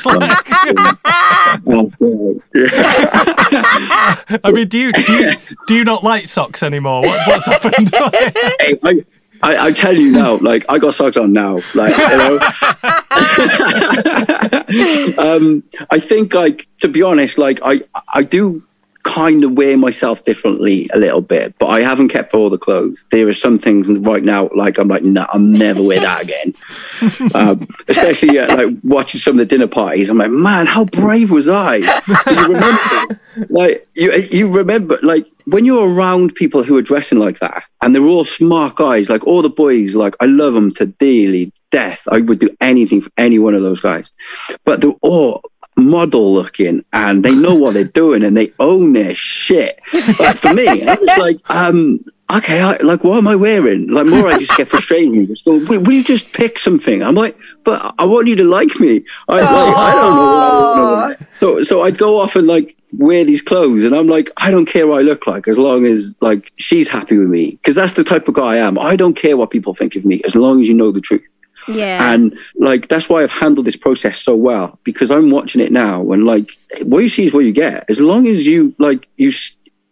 [4.45, 5.33] I mean, do you, do you
[5.67, 7.01] do you not like socks anymore?
[7.01, 7.91] What, what's happened?
[8.61, 9.05] hey, I,
[9.43, 12.39] I, I, tell you now, like I got socks on now, like you know.
[15.37, 18.63] um, I think, like to be honest, like I I do
[19.03, 23.07] kind of wear myself differently a little bit, but I haven't kept all the clothes.
[23.11, 26.23] There are some things right now, like I'm like, no, nah, I'll never wear that
[26.23, 26.53] again.
[27.35, 30.11] um, especially uh, like watching some of the dinner parties.
[30.11, 31.77] I'm like, man, how brave was I?
[31.77, 37.39] you remember, like you you remember, like when you're around people who are dressing like
[37.39, 40.87] that, and they're all smart guys, like all the boys, like I love them to
[40.87, 42.07] dearly death.
[42.11, 44.13] I would do anything for any one of those guys,
[44.65, 45.43] but they're all
[45.77, 49.81] model looking and they know what they're doing and they own their shit.
[50.19, 53.89] Like for me, I was like, um, okay, I, like, what am I wearing?
[53.89, 57.03] Like, more I just get frustrated and just go, will, will you just pick something?
[57.03, 59.05] I'm like, but I want you to like me.
[59.29, 60.37] I, like, I don't know.
[60.37, 61.27] I don't know.
[61.39, 64.67] So, so I'd go off and like wear these clothes and I'm like, I don't
[64.67, 67.59] care what I look like as long as like she's happy with me.
[67.65, 68.79] Cause that's the type of guy I am.
[68.79, 71.23] I don't care what people think of me as long as you know the truth.
[71.69, 72.13] Yeah.
[72.13, 76.11] And like that's why I've handled this process so well because I'm watching it now
[76.13, 77.89] and like what you see is what you get.
[77.89, 79.33] As long as you like you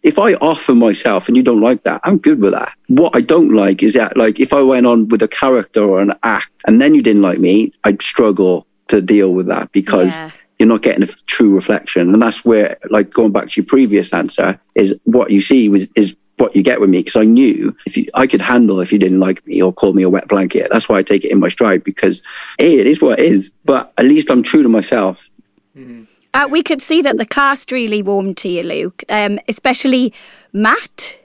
[0.01, 2.73] if I offer myself and you don't like that, I'm good with that.
[2.87, 6.01] What I don't like is that like if I went on with a character or
[6.01, 10.19] an act and then you didn't like me, I'd struggle to deal with that because
[10.19, 10.31] yeah.
[10.59, 12.13] You're not getting a true reflection.
[12.13, 15.89] And that's where like going back to your previous answer is what you see was
[15.95, 18.93] is what you get with me because I knew if you, I could handle if
[18.93, 20.67] you didn't like me or call me a wet blanket.
[20.71, 22.23] That's why I take it in my stride because
[22.57, 23.51] hey, it is what it is.
[23.65, 25.29] But at least I'm true to myself.
[25.77, 26.03] Mm-hmm.
[26.33, 30.13] Uh, we could see that the cast really warmed to you, Luke, um, especially
[30.53, 31.18] Matt.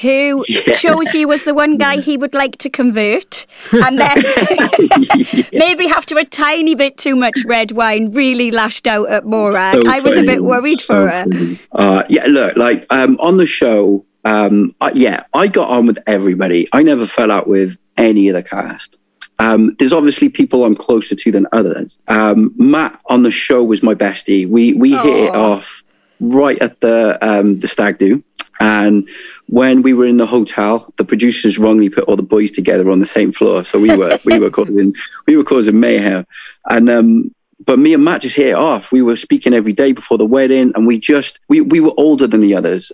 [0.00, 0.74] Who yeah.
[0.74, 4.16] chose you as the one guy he would like to convert, and then
[5.52, 9.74] maybe after a tiny bit too much red wine, really lashed out at Morag.
[9.74, 11.58] So I was a bit worried so for her.
[11.70, 15.98] Uh, yeah, look, like um, on the show, um, I, yeah, I got on with
[16.08, 16.68] everybody.
[16.72, 18.98] I never fell out with any of the cast.
[19.38, 21.98] Um, there's obviously people I'm closer to than others.
[22.08, 24.48] Um, Matt on the show was my bestie.
[24.48, 25.02] We we Aww.
[25.02, 25.82] hit it off
[26.20, 28.22] right at the um, the stag do.
[28.60, 29.08] And
[29.46, 33.00] when we were in the hotel, the producers wrongly put all the boys together on
[33.00, 33.64] the same floor.
[33.64, 34.94] So we were we were causing
[35.26, 36.26] we were causing mayhem.
[36.68, 38.92] And um, but me and Matt just hit it off.
[38.92, 42.26] We were speaking every day before the wedding, and we just we we were older
[42.26, 42.92] than the others,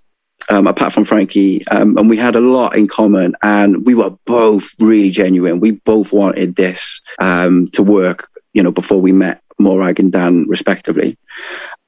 [0.48, 3.34] um, apart from Frankie, um, and we had a lot in common.
[3.42, 5.60] And we were both really genuine.
[5.60, 10.46] We both wanted this um, to work, you know, before we met Morag and Dan,
[10.48, 11.16] respectively.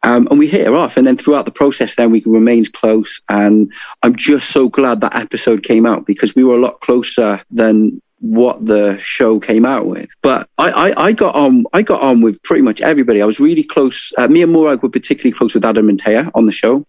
[0.05, 0.97] Um, and we hit her off.
[0.97, 3.21] And then throughout the process, then we remained close.
[3.29, 7.41] And I'm just so glad that episode came out because we were a lot closer
[7.51, 10.09] than what the show came out with.
[10.23, 13.21] But I, I, I, got on I got on with pretty much everybody.
[13.21, 14.13] I was really close.
[14.17, 16.87] Uh, me and Morag were particularly close with Adam and Tayah on the show.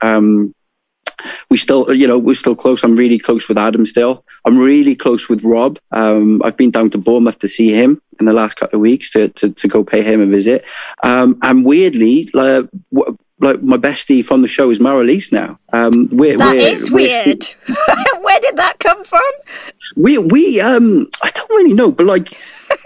[0.00, 0.54] Um,
[1.50, 2.84] we still, you know, we're still close.
[2.84, 4.24] I'm really close with Adam still.
[4.44, 5.78] I'm really close with Rob.
[5.92, 9.10] Um, I've been down to Bournemouth to see him in the last couple of weeks
[9.12, 10.64] to, to, to go pay him a visit.
[11.02, 12.68] Um, and weirdly, like,
[13.40, 15.58] like my bestie from the show is Marilyse now.
[15.72, 17.44] Um, we're, that we're, is we're weird.
[18.20, 19.20] Where did that come from?
[19.96, 22.38] We we um I don't really know, but like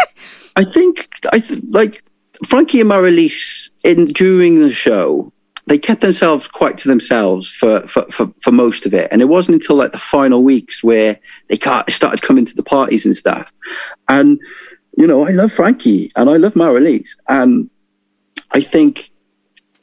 [0.57, 2.03] I think I th- like
[2.47, 5.33] Frankie and Marilyse in during the show
[5.71, 9.07] they kept themselves quite to themselves for, for, for, for, most of it.
[9.13, 13.07] And it wasn't until like the final weeks where they started coming to the parties
[13.07, 13.53] and stuff.
[14.09, 14.41] And,
[14.99, 17.11] you know, I love Frankie and I love Marilyse.
[17.29, 17.71] And
[18.51, 19.13] I think,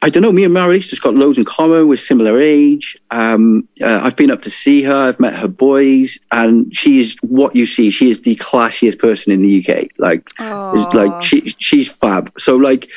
[0.02, 1.88] I don't know, me and Marilyse just got loads in common.
[1.88, 2.98] We're similar age.
[3.10, 5.08] Um, uh, I've been up to see her.
[5.08, 7.90] I've met her boys and she is what you see.
[7.90, 9.88] She is the classiest person in the UK.
[9.96, 12.30] Like, like she, she's fab.
[12.38, 12.90] So like,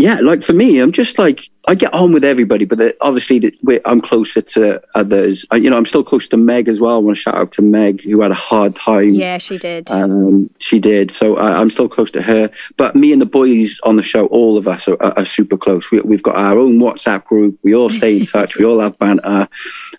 [0.00, 3.52] yeah, like for me, I'm just like I get on with everybody, but obviously
[3.84, 5.44] I'm closer to others.
[5.50, 6.96] I, you know, I'm still close to Meg as well.
[6.96, 9.10] I want to shout out to Meg, who had a hard time.
[9.10, 9.90] Yeah, she did.
[9.90, 11.10] Um, she did.
[11.10, 12.50] So I, am still close to her.
[12.76, 15.90] But me and the boys on the show, all of us are, are super close.
[15.90, 17.58] We, have got our own WhatsApp group.
[17.62, 18.56] We all stay in touch.
[18.56, 19.46] we all have banter,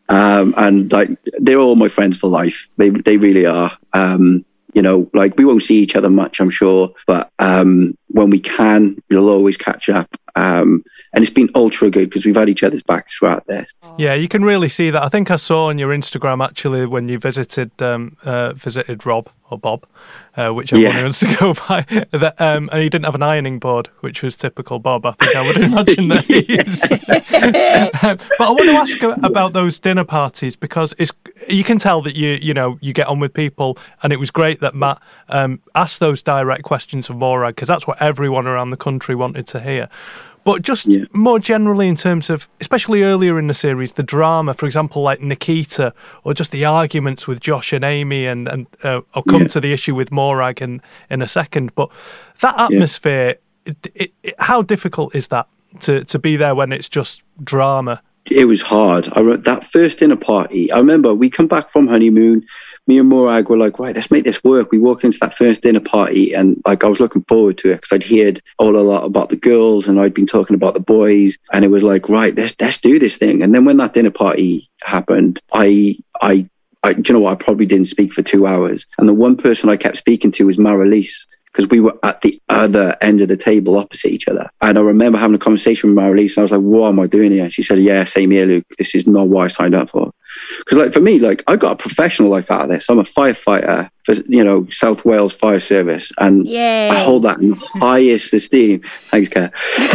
[0.09, 2.69] um, and like they're all my friends for life.
[2.77, 3.71] They they really are.
[3.93, 8.29] Um, you know, like we won't see each other much, I'm sure, but um, when
[8.29, 10.09] we can, we'll always catch up.
[10.35, 13.73] Um, and it's been ultra good because we've had each other's backs throughout this.
[13.97, 15.03] Yeah, you can really see that.
[15.03, 19.29] I think I saw on your Instagram actually when you visited um, uh, visited Rob
[19.49, 19.85] or Bob,
[20.37, 20.89] uh, whichever Yeah.
[20.89, 23.87] one he wants to go by, that, um, and he didn't have an ironing board,
[23.99, 25.05] which was typical Bob.
[25.05, 26.23] I think I would imagine that.
[26.23, 26.83] He's,
[28.03, 31.11] um, but I want to ask about those dinner parties because it's
[31.49, 34.31] you can tell that you you know you get on with people, and it was
[34.31, 38.69] great that Matt um, asked those direct questions of Morag because that's what everyone around
[38.69, 39.89] the country wanted to hear.
[40.43, 41.05] But just Yeah.
[41.13, 45.21] more generally, in terms of, especially earlier in the series, the drama, for example, like
[45.21, 49.47] Nikita, or just the arguments with Josh and Amy, and and uh, I'll come Yeah.
[49.49, 51.75] to the issue with Morag in in a second.
[51.75, 51.89] But
[52.41, 55.47] that atmosphere, it, it, it, how difficult is that
[55.81, 58.01] to to be there when it's just drama?
[58.29, 59.09] it was hard.
[59.15, 60.71] I wrote that first dinner party.
[60.71, 62.45] I remember we come back from honeymoon.
[62.87, 64.71] Me and Morag were like, right, let's make this work.
[64.71, 67.75] We walked into that first dinner party, and like I was looking forward to it
[67.75, 70.79] because I'd heard all a lot about the girls, and I'd been talking about the
[70.79, 73.43] boys, and it was like, right, let's let's do this thing.
[73.43, 76.49] And then when that dinner party happened, I I.
[76.83, 77.33] I, do you know what?
[77.33, 78.87] I probably didn't speak for two hours.
[78.97, 82.41] And the one person I kept speaking to was Marilyse because we were at the
[82.49, 84.49] other end of the table opposite each other.
[84.61, 87.05] And I remember having a conversation with Marilyse and I was like, what am I
[87.07, 87.51] doing here?
[87.51, 88.65] She said, yeah, same here, Luke.
[88.77, 90.11] This is not what I signed up for.
[90.59, 92.89] Because like for me, like I got a professional life out of this.
[92.89, 96.11] I'm a firefighter for, you know, South Wales Fire Service.
[96.17, 96.89] And Yay.
[96.89, 98.81] I hold that in highest esteem.
[99.09, 99.53] Thanks, Kat.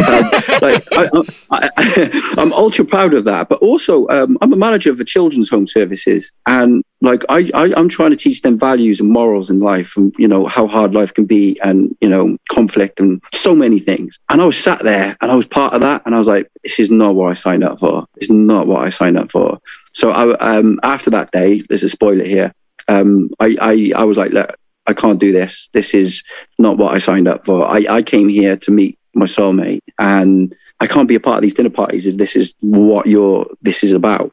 [0.08, 0.30] Um,
[0.62, 3.48] like, I, I'm ultra proud of that.
[3.48, 7.72] But also, um, I'm a manager of the children's home services, and like I, I,
[7.76, 10.94] I'm trying to teach them values and morals in life, and you know how hard
[10.94, 14.18] life can be, and you know conflict and so many things.
[14.30, 16.50] And I was sat there, and I was part of that, and I was like,
[16.62, 18.06] this is not what I signed up for.
[18.16, 19.60] It's not what I signed up for.
[19.96, 22.52] So I, um, after that day, there's a spoiler here.
[22.86, 24.54] Um, I, I, I was like, look,
[24.86, 25.70] I can't do this.
[25.72, 26.22] This is
[26.58, 27.64] not what I signed up for.
[27.64, 31.42] I, I came here to meet my soulmate and I can't be a part of
[31.42, 34.30] these dinner parties if this is what you're, this is about.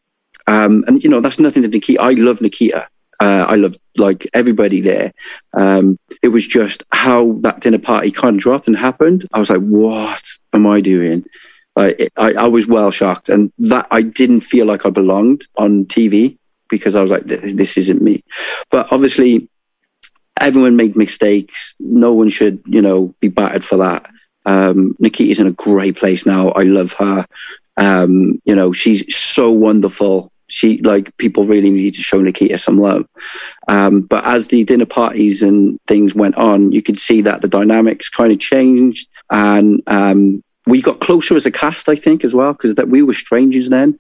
[0.48, 2.02] Um, and you know, that's nothing to Nikita.
[2.02, 2.86] I love Nikita.
[3.22, 5.14] Uh, I love like everybody there.
[5.54, 9.30] Um, it was just how that dinner party kind of dropped and happened.
[9.32, 11.24] I was like, what am I doing?
[11.76, 15.86] I, I, I was well shocked and that I didn't feel like I belonged on
[15.86, 16.38] TV
[16.70, 18.24] because I was like, this, this isn't me.
[18.70, 19.50] But obviously,
[20.40, 21.76] everyone made mistakes.
[21.80, 24.08] No one should, you know, be battered for that.
[24.46, 26.50] Um, Nikita's in a great place now.
[26.50, 27.26] I love her.
[27.78, 30.32] Um, you know, she's so wonderful.
[30.48, 33.08] She like people really need to show Nikita some love.
[33.68, 37.48] Um, but as the dinner parties and things went on, you could see that the
[37.48, 42.34] dynamics kind of changed, and um, we got closer as a cast, I think, as
[42.34, 44.00] well, because that we were strangers then.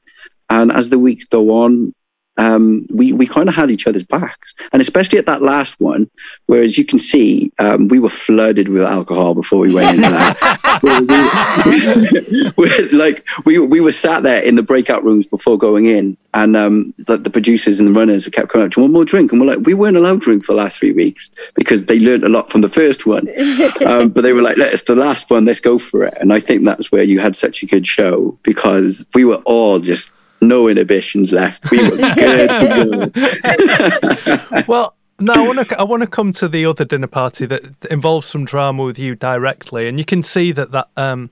[0.49, 1.93] And as the weeks go on,
[2.37, 6.09] um, we we kind of had each other's backs, and especially at that last one,
[6.47, 10.01] where as you can see, um, we were flooded with alcohol before we went in
[10.01, 10.79] that.
[10.83, 15.85] we, we, we- like we we were sat there in the breakout rooms before going
[15.85, 19.05] in, and um, the, the producers and the runners kept coming up to one more
[19.05, 21.85] drink, and we're like, we weren't allowed to drink for the last three weeks because
[21.85, 23.27] they learned a lot from the first one,
[23.87, 26.39] um, but they were like, it's the last one, let's go for it, and I
[26.39, 30.11] think that's where you had such a good show because we were all just
[30.47, 31.69] no inhibitions left.
[31.71, 33.13] We were good.
[33.13, 34.67] good.
[34.67, 35.79] well, no, I want to.
[35.79, 39.15] I want to come to the other dinner party that involves some drama with you
[39.15, 41.29] directly, and you can see that that um,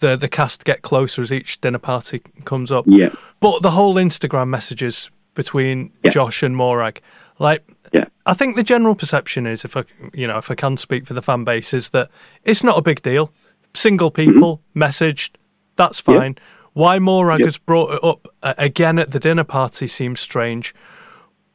[0.00, 2.84] the the cast get closer as each dinner party comes up.
[2.86, 3.10] Yeah.
[3.40, 6.10] But the whole Instagram messages between Yeah.
[6.10, 7.00] Josh and Morag,
[7.38, 8.06] like, Yeah.
[8.26, 11.14] I think the general perception is, if I, you know, if I can speak for
[11.14, 12.10] the fan base, is that
[12.44, 13.32] it's not a big deal.
[13.72, 15.30] Single people messaged,
[15.76, 16.12] that's Mm-hmm.
[16.12, 16.18] Yeah.
[16.72, 17.46] Why Morag Yeah.
[17.46, 20.74] has brought it up uh, again at the dinner party seems strange.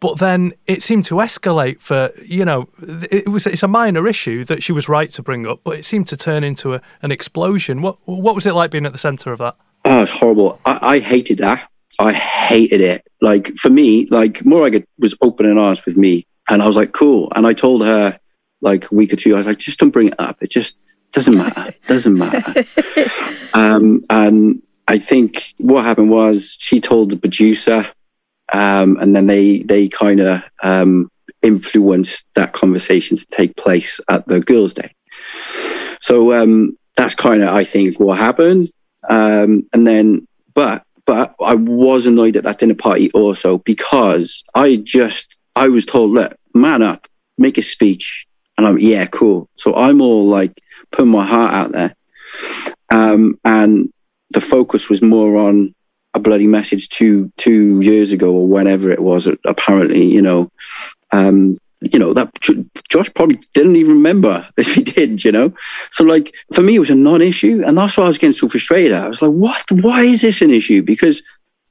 [0.02, 2.68] But then it seemed to escalate for you know
[3.10, 5.86] it was it's a minor issue that she was right to bring up, but it
[5.86, 7.82] seemed to turn into a, an explosion.
[7.82, 9.56] What what was it like being at the centre of that?
[9.86, 10.60] Oh, it's horrible.
[10.66, 11.68] I, I hated that.
[11.98, 13.08] I hated it.
[13.22, 16.92] Like for me, like Morag was open and honest with me, and I was like,
[16.92, 17.32] cool.
[17.36, 18.20] And I told her
[18.62, 20.38] like a week or two, I was like, just don't bring it up.
[20.42, 20.78] It just
[21.14, 21.70] doesn't matter.
[21.70, 22.64] It doesn't matter.
[23.54, 27.86] um, and I think what happened was she told the producer,
[28.54, 31.10] um, and then they they kind of um,
[31.42, 34.94] influenced that conversation to take place at the girls' day.
[36.02, 38.70] So um, that's kind of I think what happened.
[39.10, 44.78] Um, and then, but but I was annoyed at that dinner party also because I
[44.78, 47.08] just I was told, look, man up,
[47.38, 49.50] make a speech, and I'm yeah, cool.
[49.56, 51.96] So I'm all like putting my heart out there,
[52.92, 53.92] um, and
[54.36, 55.74] the focus was more on
[56.14, 59.28] a bloody message two two years ago or whenever it was.
[59.46, 60.52] Apparently, you know,
[61.12, 62.30] um, you know, that
[62.90, 65.54] Josh probably didn't even remember if he did, you know?
[65.90, 67.64] So, like, for me, it was a non issue.
[67.66, 68.94] And that's why I was getting so frustrated.
[68.94, 69.66] I was like, what?
[69.72, 70.84] Why is this an issue?
[70.84, 71.24] Because,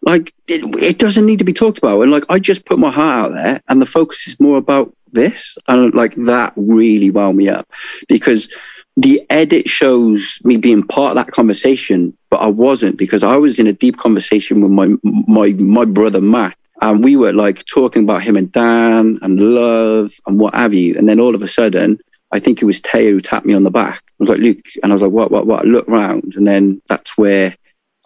[0.03, 2.01] like, it, it doesn't need to be talked about.
[2.01, 4.95] And, like, I just put my heart out there and the focus is more about
[5.13, 5.59] this.
[5.69, 7.69] And, like, that really wound me up
[8.09, 8.49] because
[8.97, 13.59] the edit shows me being part of that conversation, but I wasn't because I was
[13.59, 18.05] in a deep conversation with my my my brother Matt, and we were like talking
[18.05, 20.97] about him and Dan and love and what have you.
[20.97, 21.99] And then all of a sudden,
[22.31, 24.03] I think it was Teo who tapped me on the back.
[24.07, 25.67] I was like, Luke, and I was like, what, what, what?
[25.67, 27.55] look round, and then that's where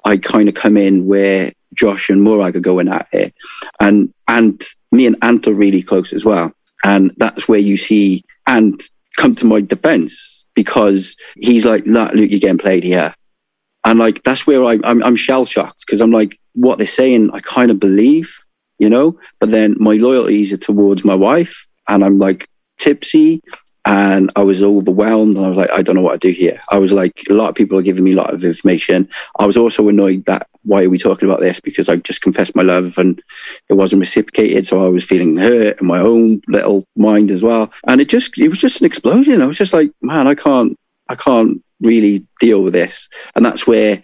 [0.05, 3.35] I kind of come in where Josh and Morag are going at it,
[3.79, 6.51] and and me and Ant are really close as well,
[6.83, 8.83] and that's where you see Ant
[9.19, 13.15] come to my defense because he's like, "Look, Luke, you're getting played here,"
[13.85, 17.31] and like that's where I, I'm, I'm shell shocked because I'm like, what they're saying,
[17.33, 18.37] I kind of believe,
[18.81, 23.41] you know, but then my loyalties are towards my wife, and I'm like tipsy,
[23.89, 26.61] and I was overwhelmed, and I was like, I don't know what to do here.
[26.69, 29.09] I was like, a lot of people are giving me a lot of information.
[29.39, 31.59] I was also annoyed that why are we talking about this?
[31.59, 33.23] Because I've just confessed my love and
[33.71, 34.67] it wasn't reciprocated.
[34.67, 37.73] So I was feeling hurt in my own little mind as well.
[37.87, 39.41] And it just, it was just an explosion.
[39.41, 40.77] I was just like, man, I can't,
[41.09, 43.09] I can't really deal with this.
[43.37, 44.03] And that's where,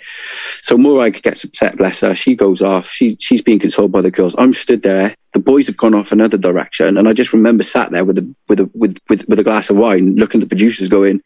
[0.61, 2.15] so Morag gets upset, bless her.
[2.15, 2.89] She goes off.
[2.89, 4.35] She, she's being consoled by the girls.
[4.39, 5.15] I'm stood there.
[5.33, 6.97] The boys have gone off another direction.
[6.97, 9.71] And I just remember sat there with a, with a, with, with, with a glass
[9.71, 11.21] of wine, looking at the producers going,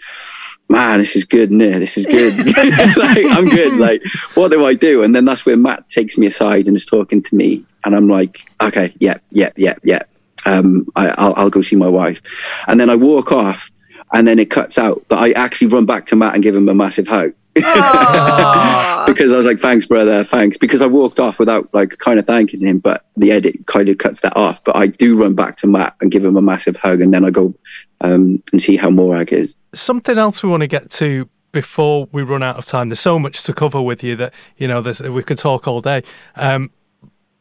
[0.68, 2.34] man, this is good, no, this is good.
[2.96, 3.74] like, I'm good.
[3.74, 4.02] Like,
[4.34, 5.02] what do I do?
[5.02, 7.64] And then that's where Matt takes me aside and is talking to me.
[7.84, 10.02] And I'm like, okay, yeah, yeah, yeah, yeah.
[10.46, 12.22] Um, I, I'll, I'll go see my wife.
[12.68, 13.70] And then I walk off
[14.12, 15.02] and then it cuts out.
[15.08, 17.32] But I actually run back to Matt and give him a massive hug.
[17.54, 20.56] because I was like, thanks, brother, thanks.
[20.56, 23.98] Because I walked off without like kind of thanking him, but the edit kind of
[23.98, 24.62] cuts that off.
[24.62, 27.24] But I do run back to Matt and give him a massive hug, and then
[27.24, 27.52] I go
[28.00, 29.56] um, and see how Morag is.
[29.74, 32.90] Something else we want to get to before we run out of time.
[32.90, 34.80] There's so much to cover with you that you know
[35.10, 36.04] we could talk all day.
[36.36, 36.70] Um,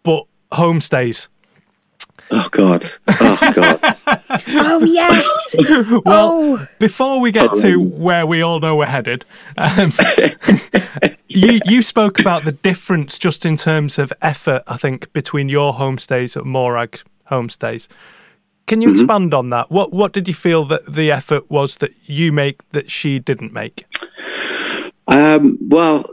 [0.02, 1.28] but homestays
[2.30, 2.86] Oh God!
[3.08, 3.80] Oh God!
[4.48, 5.56] oh yes.
[6.06, 6.68] well, oh.
[6.80, 9.24] before we get to where we all know we're headed,
[9.58, 9.92] um,
[11.28, 14.64] you you spoke about the difference just in terms of effort.
[14.68, 17.00] I think between your homestays at Morag
[17.32, 17.88] homestays.
[18.66, 18.96] Can you mm-hmm.
[18.96, 19.72] expand on that?
[19.72, 23.54] What what did you feel that the effort was that you make that she didn't
[23.54, 23.86] make?
[25.08, 26.02] Um, well,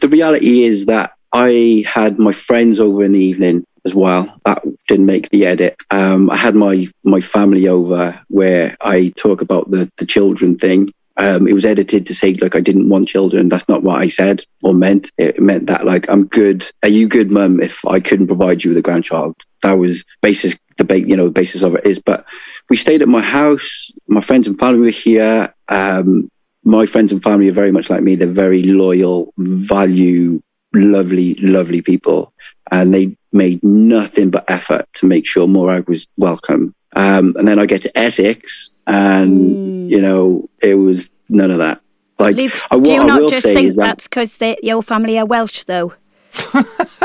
[0.00, 4.22] the reality is that I had my friends over in the evening as well.
[4.44, 5.74] That didn't make the edit.
[5.90, 10.90] Um, I had my my family over where I talk about the the children thing.
[11.16, 13.48] Um, it was edited to say like I didn't want children.
[13.48, 15.10] That's not what I said or meant.
[15.16, 16.58] It meant that like I'm good.
[16.82, 17.60] Are you good, mum?
[17.60, 21.08] If I couldn't provide you with a grandchild, that was basis the debate.
[21.08, 21.98] You know, the basis of it is.
[21.98, 22.24] But
[22.68, 23.90] we stayed at my house.
[24.06, 25.52] My friends and family were here.
[25.68, 26.28] Um,
[26.62, 28.14] my friends and family are very much like me.
[28.14, 30.40] They're very loyal, value,
[30.74, 32.32] lovely, lovely people,
[32.70, 36.74] and they made nothing but effort to make sure Morag was welcome.
[36.94, 39.90] Um, and then I get to Essex, and mm.
[39.90, 41.80] you know, it was none of that.
[42.18, 45.64] Like, Luke, I, do you not just think that, that's because your family are Welsh,
[45.64, 45.92] though?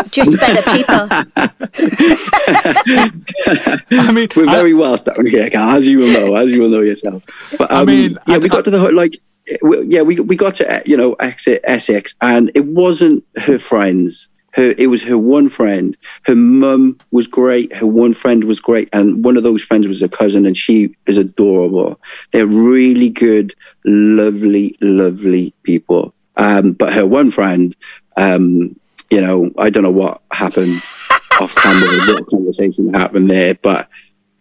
[0.09, 1.07] just better people.
[3.91, 6.69] I mean, we're very I, Welsh down here, as you will know, as you will
[6.69, 7.23] know yourself.
[7.57, 9.19] But um, I mean, yeah, I, we got to the like,
[9.87, 14.73] yeah, we we got to you know exit Essex, and it wasn't her friends her
[14.77, 15.97] it was her one friend.
[16.23, 17.73] Her mum was great.
[17.75, 18.89] Her one friend was great.
[18.93, 21.99] And one of those friends was a cousin and she is adorable.
[22.31, 23.53] They're really good
[23.85, 26.13] lovely lovely people.
[26.35, 27.75] Um, but her one friend
[28.17, 28.75] um,
[29.13, 30.81] you know i don't know what happened
[31.39, 33.87] off camera what conversation happened there but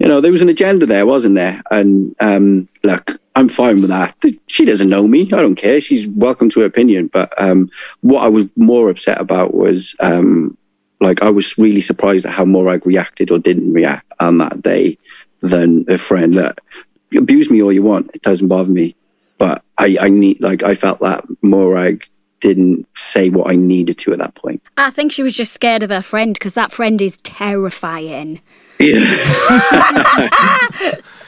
[0.02, 3.90] you know there was an agenda there wasn't there and um, look I'm fine with
[3.90, 4.14] that.
[4.46, 5.22] She doesn't know me.
[5.32, 5.80] I don't care.
[5.80, 7.06] She's welcome to her opinion.
[7.06, 7.70] But um,
[8.02, 10.56] what I was more upset about was um,
[11.00, 14.98] like I was really surprised at how Morag reacted or didn't react on that day
[15.40, 16.34] than a friend.
[16.34, 16.58] That
[17.16, 18.10] abuse me all you want.
[18.14, 18.94] It doesn't bother me.
[19.38, 22.06] But I, I need like I felt that Morag
[22.40, 24.62] didn't say what I needed to at that point.
[24.76, 28.40] I think she was just scared of her friend because that friend is terrifying.
[28.82, 29.04] Yeah.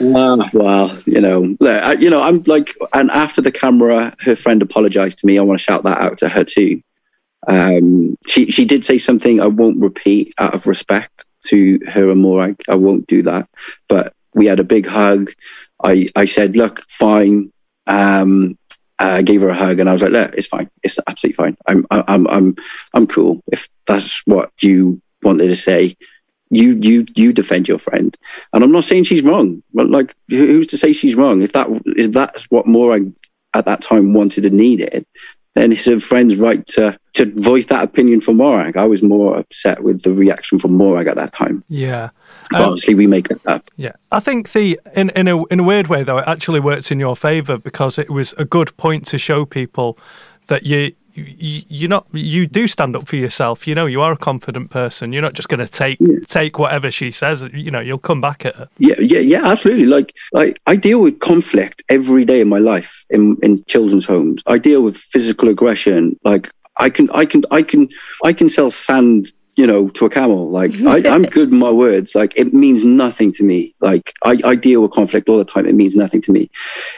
[0.00, 4.60] uh, well, you know, I, you know, I'm like, and after the camera, her friend
[4.62, 5.38] apologized to me.
[5.38, 6.82] I want to shout that out to her too.
[7.46, 12.20] Um, she she did say something I won't repeat out of respect to her and
[12.20, 12.60] Morag.
[12.68, 13.48] I won't do that.
[13.88, 15.30] But we had a big hug.
[15.82, 17.52] I I said, look, fine.
[17.86, 18.58] Um,
[18.98, 20.70] I gave her a hug and I was like, look, it's fine.
[20.82, 21.56] It's absolutely fine.
[21.66, 22.56] I'm I'm I'm
[22.94, 23.42] I'm cool.
[23.52, 25.96] If that's what you wanted to say,
[26.54, 28.16] you you you defend your friend,
[28.52, 31.42] and I'm not saying she's wrong, but like who's to say she's wrong?
[31.42, 33.12] If that is that's what Morag
[33.54, 35.06] at that time wanted and needed,
[35.54, 38.76] then it's a friend's right to to voice that opinion for Morag.
[38.76, 41.62] I was more upset with the reaction from Morag at that time.
[41.68, 42.10] Yeah.
[42.52, 43.64] Um, obviously, we make it up.
[43.76, 46.90] Yeah, I think the in in a in a weird way though it actually works
[46.90, 49.98] in your favour because it was a good point to show people
[50.48, 50.92] that you.
[51.14, 52.06] You, you're not.
[52.12, 53.66] You do stand up for yourself.
[53.66, 55.12] You know, you are a confident person.
[55.12, 57.48] You're not just going to take take whatever she says.
[57.52, 58.68] You know, you'll come back at her.
[58.78, 59.86] Yeah, yeah, yeah, absolutely.
[59.86, 64.42] Like, like I deal with conflict every day in my life in in children's homes.
[64.46, 66.18] I deal with physical aggression.
[66.24, 67.88] Like, I can, I can, I can,
[68.24, 70.50] I can sell sand, you know, to a camel.
[70.50, 72.14] Like, I, I'm good with my words.
[72.14, 73.74] Like, it means nothing to me.
[73.80, 75.66] Like, I, I deal with conflict all the time.
[75.66, 76.50] It means nothing to me.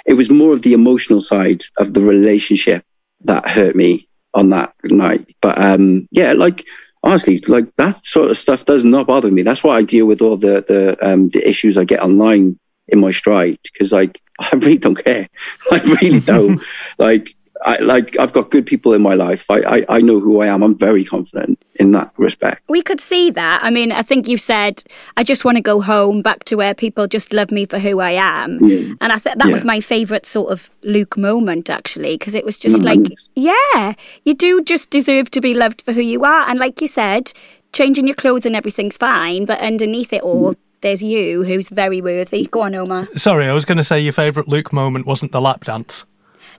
[0.07, 2.85] It was more of the emotional side of the relationship
[3.27, 5.27] that hurt me on that night.
[5.41, 6.65] But um, yeah, like
[7.03, 9.43] honestly, like that sort of stuff does not bother me.
[9.43, 12.59] That's why I deal with all the the um, the issues I get online
[12.89, 15.29] in my stride because like I really don't care.
[15.71, 16.61] I really don't.
[16.99, 17.37] like
[17.67, 19.51] I like I've got good people in my life.
[19.51, 20.63] I, I I know who I am.
[20.63, 22.63] I'm very confident in that respect.
[22.69, 23.61] We could see that.
[23.63, 24.83] I mean, I think you said,
[25.17, 28.01] I just want to go home back to where people just love me for who
[28.01, 28.59] I am.
[29.01, 32.57] And I thought that was my favourite sort of Luke moment, actually, because it was
[32.57, 33.29] just No, like, nice.
[33.35, 33.95] yeah,
[34.25, 36.49] you do just deserve to be loved for who you are.
[36.49, 37.33] And like you said,
[37.73, 40.57] changing your clothes and everything's fine, but underneath it all, mm.
[40.81, 42.47] there's you who's very worthy.
[42.47, 43.07] Go on, Omar.
[43.17, 46.05] Sorry, I was going to say your favourite Luke moment wasn't the lap dance.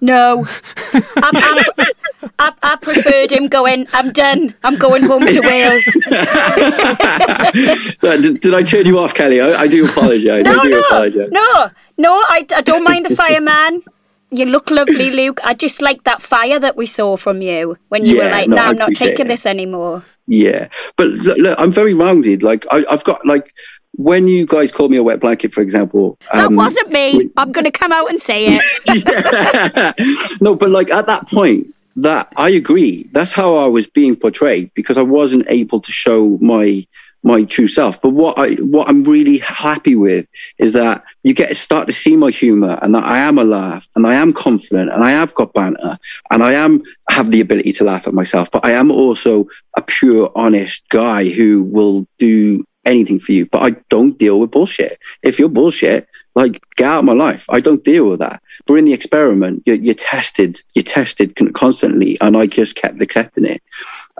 [0.02, 0.46] No.
[0.94, 1.92] I, I,
[2.40, 4.54] I, I preferred him going, I'm done.
[4.64, 5.84] I'm going home to Wales.
[8.22, 9.42] did, did I turn you off, Kelly?
[9.42, 10.44] I, do apologise.
[10.44, 11.30] No, I do no, apologise.
[11.32, 12.14] no, no.
[12.14, 13.84] I, I don't mind a fireman.
[14.30, 15.40] You look lovely, Luke.
[15.46, 18.58] I just like that fire that we saw from you when you were like, no,
[18.58, 19.30] "No, I I'm not taking it.
[19.30, 20.68] this anymore." Yeah,
[20.98, 22.44] but look, look, I'm very rounded.
[22.44, 23.54] Like I, I've got like
[23.98, 26.18] when you guys call me a wet blanket, for example.
[26.32, 27.30] That um, wasn't me.
[27.36, 30.42] I'm going to come out and say it.
[30.42, 33.10] no, but like at that point, that I agree.
[33.12, 36.86] That's how I was being portrayed because I wasn't able to show my
[37.24, 38.00] my true self.
[38.00, 40.28] But what I what I'm really happy with
[40.60, 43.44] is that you get to start to see my humor and that I am a
[43.44, 45.98] laugh and I am confident and I have got banter
[46.30, 48.52] and I am have the ability to laugh at myself.
[48.52, 53.46] But I am also a pure, honest guy who will do anything for you.
[53.46, 54.98] But I don't deal with bullshit.
[55.22, 57.46] If you're bullshit, like get out of my life.
[57.50, 58.42] I don't deal with that.
[58.66, 60.60] But in the experiment, you're, you're tested.
[60.74, 63.62] You're tested constantly, and I just kept accepting it.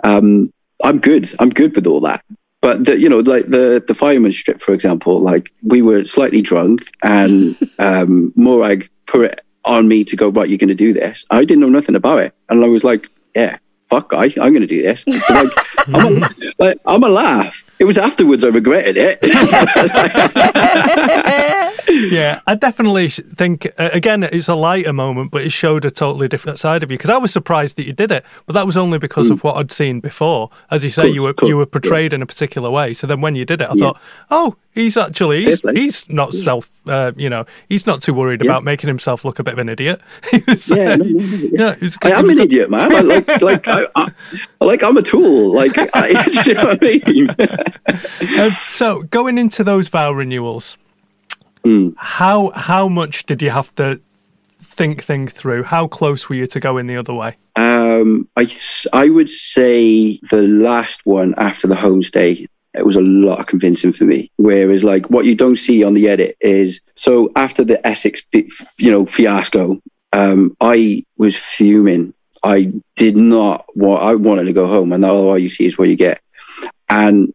[0.04, 0.52] Um,
[0.82, 1.28] I'm good.
[1.40, 2.24] I'm good with all that.
[2.60, 6.42] But the, you know, like the the fireman strip, for example, like we were slightly
[6.42, 10.28] drunk, and um, Morag put it on me to go.
[10.28, 11.24] Right, you're going to do this.
[11.30, 13.58] I didn't know nothing about it, and I was like, yeah.
[13.88, 15.06] Fuck, I, I'm going to do this.
[15.06, 15.50] Like,
[15.88, 16.28] I'm, a,
[16.58, 17.64] like, I'm a laugh.
[17.78, 19.18] It was afterwards I regretted it.
[22.12, 26.28] yeah, I definitely think uh, again it's a lighter moment, but it showed a totally
[26.28, 26.98] different side of you.
[26.98, 29.56] Because I was surprised that you did it, but that was only because of what
[29.56, 30.50] I'd seen before.
[30.70, 32.92] As you say, course, you were course, you were portrayed in a particular way.
[32.94, 33.84] So then when you did it, I Yeah.
[33.84, 38.42] thought, oh, he's actually he's, he's not self, uh, you know, he's not too worried
[38.44, 38.50] Yeah.
[38.52, 40.00] about making himself look a bit of an idiot.
[40.46, 41.74] Was, Yeah, uh, no, no, no, yeah.
[41.80, 42.94] yeah, it I am an idiot, man.
[42.94, 44.12] I, like, like, I, I,
[44.60, 45.54] like, I'm a tool.
[45.54, 46.08] Like, I,
[46.46, 47.30] you know what I mean?
[48.40, 50.76] Um, so going into those vow renewals,
[51.64, 51.88] Hmm.
[51.96, 54.00] how how much did you have to
[54.60, 55.64] think things through?
[55.64, 57.36] How close were you to going the other way?
[57.56, 58.46] Um, I,
[58.92, 62.46] I would say the last one after the homestay,
[62.78, 64.30] it was a lot of convincing for me.
[64.36, 68.26] Whereas, like, what you don't see on the edit is so after the Essex,
[68.78, 69.80] you know, fiasco,
[70.12, 72.14] um, I was fuming.
[72.42, 74.02] I did not want.
[74.02, 76.20] I wanted to go home, and all you see is what you get.
[76.88, 77.32] And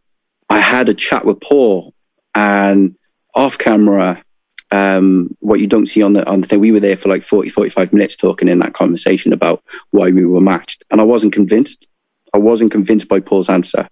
[0.48, 1.92] I had a chat with Paul,
[2.34, 2.96] and
[3.34, 4.22] off camera,
[4.70, 7.22] um, what you don't see on the on the thing, we were there for like
[7.22, 11.32] 40, 45 minutes talking in that conversation about why we were matched, and I wasn't
[11.32, 11.86] convinced.
[12.32, 13.88] I wasn't convinced by Paul's answer.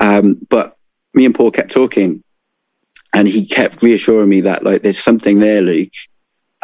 [0.00, 0.76] Um, but
[1.14, 2.22] me and Paul kept talking,
[3.14, 5.92] and he kept reassuring me that like there's something there, Luke,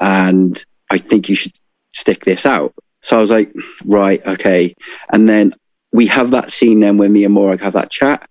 [0.00, 1.52] and I think you should
[1.92, 2.74] stick this out.
[3.02, 3.52] So I was like,
[3.86, 4.74] right, okay.
[5.12, 5.54] And then
[5.92, 8.28] we have that scene then where me and Morag have that chat,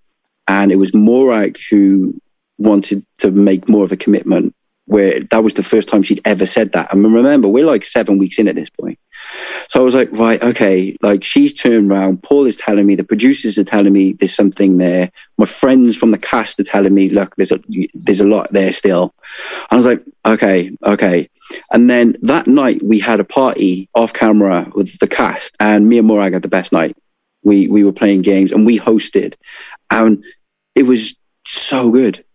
[0.47, 2.19] and it was Morag who
[2.57, 4.53] wanted to make more of a commitment.
[4.85, 6.91] Where that was the first time she'd ever said that.
[6.91, 8.97] And remember, we're like seven weeks in at this point.
[9.70, 10.97] So I was like, right, okay.
[11.01, 12.24] Like she's turned around.
[12.24, 15.11] Paul is telling me, the producers are telling me there's something there.
[15.38, 17.59] My friends from the cast are telling me, look, there's a
[17.93, 19.13] there's a lot there still.
[19.70, 21.30] I was like, okay, okay.
[21.72, 25.99] And then that night we had a party off camera with the cast, and me
[25.99, 26.97] and Morag had the best night.
[27.43, 29.36] We we were playing games and we hosted,
[29.91, 30.24] and
[30.74, 31.15] it was
[31.45, 32.26] so good.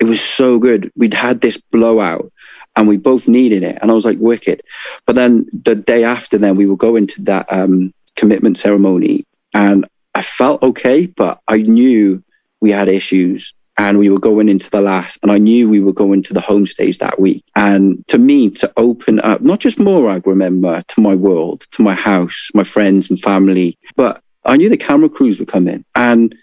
[0.00, 0.90] It was so good.
[0.96, 2.32] We'd had this blowout
[2.80, 3.76] and we both needed it.
[3.82, 4.62] And I was like, wicked.
[5.04, 9.84] But then the day after, then we would go into that um, commitment ceremony and
[10.14, 12.24] I felt okay, but I knew
[12.62, 15.92] we had issues and we were going into the last and I knew we were
[15.92, 17.44] going to the home stage that week.
[17.54, 21.94] And to me, to open up, not just Morag, remember, to my world, to my
[21.94, 26.34] house, my friends and family, but I knew the camera crews were coming and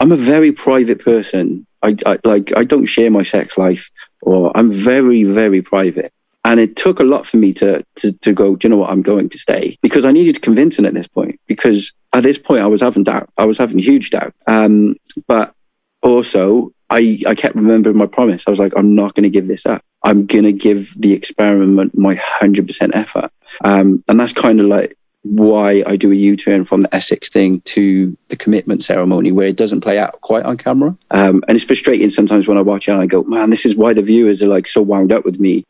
[0.00, 1.66] I'm a very private person.
[1.82, 3.90] I, I like, I don't share my sex life
[4.22, 6.12] or I'm very, very private.
[6.44, 8.90] And it took a lot for me to, to, to go, do you know what?
[8.90, 12.62] I'm going to stay because I needed convincing at this point because at this point
[12.62, 13.28] I was having doubt.
[13.36, 14.34] I was having huge doubt.
[14.46, 14.96] Um,
[15.26, 15.52] but
[16.00, 18.44] also I, I kept remembering my promise.
[18.46, 19.82] I was like, I'm not going to give this up.
[20.04, 23.30] I'm going to give the experiment my 100% effort.
[23.64, 24.94] Um, and that's kind of like
[25.28, 29.46] why I do a U turn from the Essex thing to the commitment ceremony, where
[29.46, 30.96] it doesn't play out quite on camera.
[31.10, 33.76] Um, and it's frustrating sometimes when I watch it and I go, man, this is
[33.76, 35.64] why the viewers are like so wound up with me.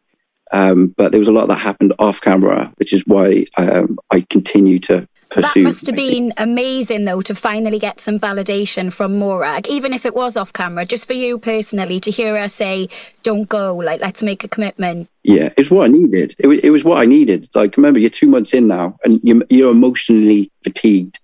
[0.52, 4.24] Um, but there was a lot that happened off camera, which is why um, I
[4.30, 5.62] continue to pursue.
[5.62, 10.06] That must have been amazing, though, to finally get some validation from Morag, even if
[10.06, 12.88] it was off camera, just for you personally, to hear her say,
[13.22, 15.08] don't go, like, let's make a commitment.
[15.22, 16.34] Yeah, it's what I needed.
[16.38, 17.48] It was, it was what I needed.
[17.54, 21.20] Like, remember, you're two months in now and you're, you're emotionally fatigued.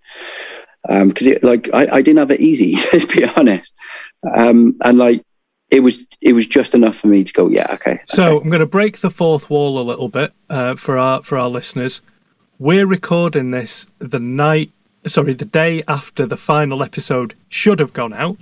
[0.86, 3.74] Because, um, like, I, I didn't have it easy, let's be honest.
[4.34, 5.24] Um, and, like,
[5.70, 8.02] it was it was just enough for me to go yeah okay, okay.
[8.06, 11.38] so i'm going to break the fourth wall a little bit uh, for our for
[11.38, 12.00] our listeners
[12.64, 14.70] we're recording this the night,
[15.06, 18.38] sorry, the day after the final episode should have gone out,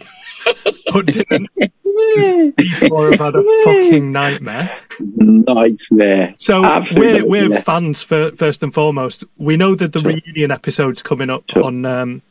[0.93, 1.51] but didn't.
[2.57, 4.71] Before have had a fucking nightmare.
[5.01, 6.35] Nightmare.
[6.39, 6.63] So
[6.95, 9.25] we're we're fans for, first and foremost.
[9.39, 10.13] We know that the sure.
[10.13, 11.65] reunion episode's coming up sure.
[11.65, 12.23] on um,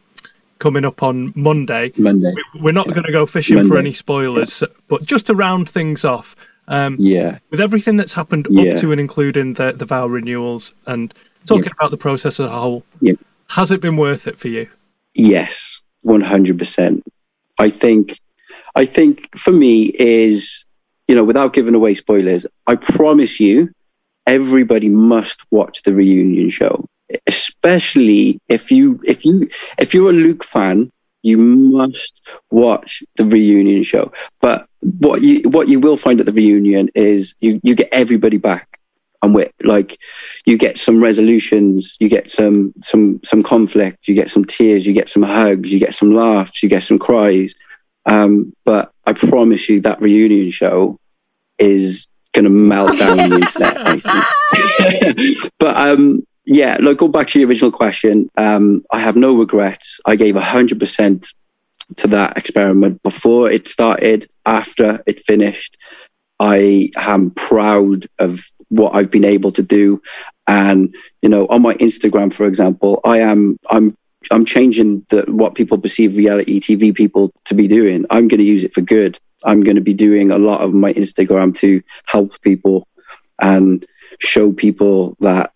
[0.59, 1.91] coming up on Monday.
[1.97, 2.33] Monday.
[2.57, 2.93] We, are not yeah.
[2.93, 3.69] going to go fishing Monday.
[3.69, 4.69] for any spoilers, yeah.
[4.87, 6.37] but just to round things off.
[6.69, 7.39] Um, yeah.
[7.49, 8.71] With everything that's happened yeah.
[8.71, 11.13] up to and including the the vow renewals and
[11.45, 11.71] Talking yeah.
[11.79, 13.13] about the process as a whole, yeah.
[13.49, 14.69] has it been worth it for you?
[15.13, 17.03] Yes, one hundred percent.
[17.59, 18.19] I think,
[18.75, 20.65] I think for me is,
[21.07, 23.71] you know, without giving away spoilers, I promise you,
[24.27, 26.85] everybody must watch the reunion show.
[27.27, 30.91] Especially if you if you if you're a Luke fan,
[31.23, 34.13] you must watch the reunion show.
[34.39, 38.37] But what you what you will find at the reunion is you you get everybody
[38.37, 38.79] back
[39.21, 39.97] and we like
[40.45, 44.93] you get some resolutions you get some some some conflict you get some tears you
[44.93, 47.55] get some hugs you get some laughs you get some cries.
[48.07, 50.97] Um, but i promise you that reunion show
[51.59, 57.47] is going to melt down the internet but um, yeah like go back to your
[57.47, 58.29] original question.
[58.37, 59.99] Um, i have no regrets.
[60.05, 61.33] I gave 100%
[61.97, 65.77] to that experiment before it started after it finished
[66.41, 70.01] I am proud of what I've been able to do.
[70.47, 73.95] And, you know, on my Instagram, for example, I am, I'm,
[74.31, 78.05] I'm changing the, what people perceive reality TV people to be doing.
[78.09, 79.19] I'm going to use it for good.
[79.43, 82.87] I'm going to be doing a lot of my Instagram to help people
[83.39, 83.85] and
[84.19, 85.51] show people that,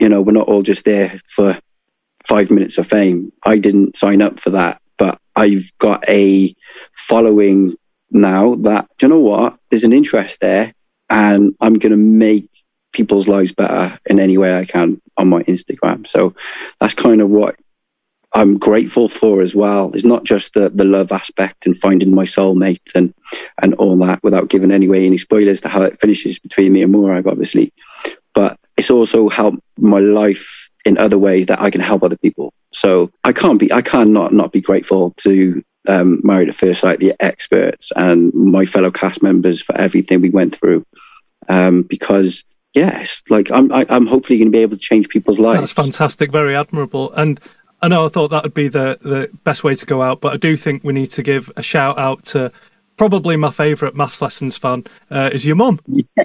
[0.00, 1.56] you know, we're not all just there for
[2.26, 3.32] five minutes of fame.
[3.44, 6.52] I didn't sign up for that, but I've got a
[6.92, 7.76] following
[8.14, 10.72] now that, you know what, there's an interest there
[11.10, 12.48] and I'm going to make
[12.92, 16.06] people's lives better in any way I can on my Instagram.
[16.06, 16.34] So
[16.80, 17.56] that's kind of what
[18.32, 19.92] I'm grateful for as well.
[19.94, 23.12] It's not just the, the love aspect and finding my soulmate and,
[23.60, 26.82] and all that without giving any way any spoilers to how it finishes between me
[26.82, 27.72] and Morag, obviously.
[28.32, 32.52] But it's also helped my life in other ways that I can help other people.
[32.72, 36.98] So I can't be, I cannot not be grateful to um, Married at First Sight,
[36.98, 40.84] the experts, and my fellow cast members for everything we went through.
[41.48, 44.82] Um, because yes, like I'm, I, am i am hopefully going to be able to
[44.82, 45.60] change people's lives.
[45.60, 47.40] That's fantastic, very admirable, and
[47.82, 50.32] I know I thought that would be the the best way to go out, but
[50.32, 52.50] I do think we need to give a shout out to
[52.96, 55.78] probably my favourite MAFS lessons fan uh, is your mum.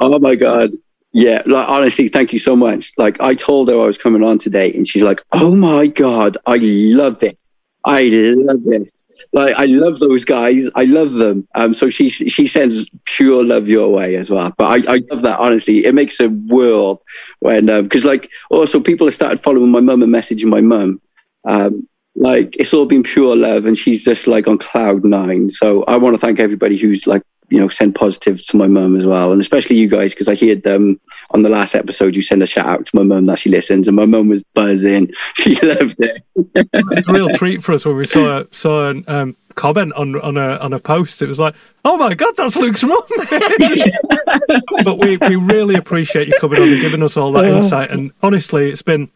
[0.00, 0.72] oh my god,
[1.14, 2.90] yeah, like honestly, thank you so much.
[2.98, 6.36] Like I told her I was coming on today, and she's like, "Oh my god,
[6.44, 7.38] I love it!
[7.84, 8.02] I
[8.36, 8.92] love it!
[9.32, 10.68] Like I love those guys.
[10.74, 14.52] I love them." Um, so she she sends pure love your way as well.
[14.58, 15.86] But I, I love that honestly.
[15.86, 17.00] It makes a world
[17.38, 21.00] when because um, like also people have started following my mum and messaging my mum.
[21.44, 25.48] Um, like it's all been pure love, and she's just like on cloud nine.
[25.48, 27.22] So I want to thank everybody who's like
[27.54, 30.34] you know, send positives to my mum as well, and especially you guys because I
[30.34, 31.00] heard them
[31.30, 33.86] on the last episode you send a shout out to my mum that she listens,
[33.86, 35.12] and my mum was buzzing.
[35.36, 36.24] She loved it.
[36.36, 40.36] it's a real treat for us when we saw saw an um, comment on on
[40.36, 41.22] a on a post.
[41.22, 43.00] It was like, "Oh my god, that's Luke's mum!"
[44.84, 47.90] but we we really appreciate you coming on and giving us all that insight.
[47.90, 49.10] And honestly, it's been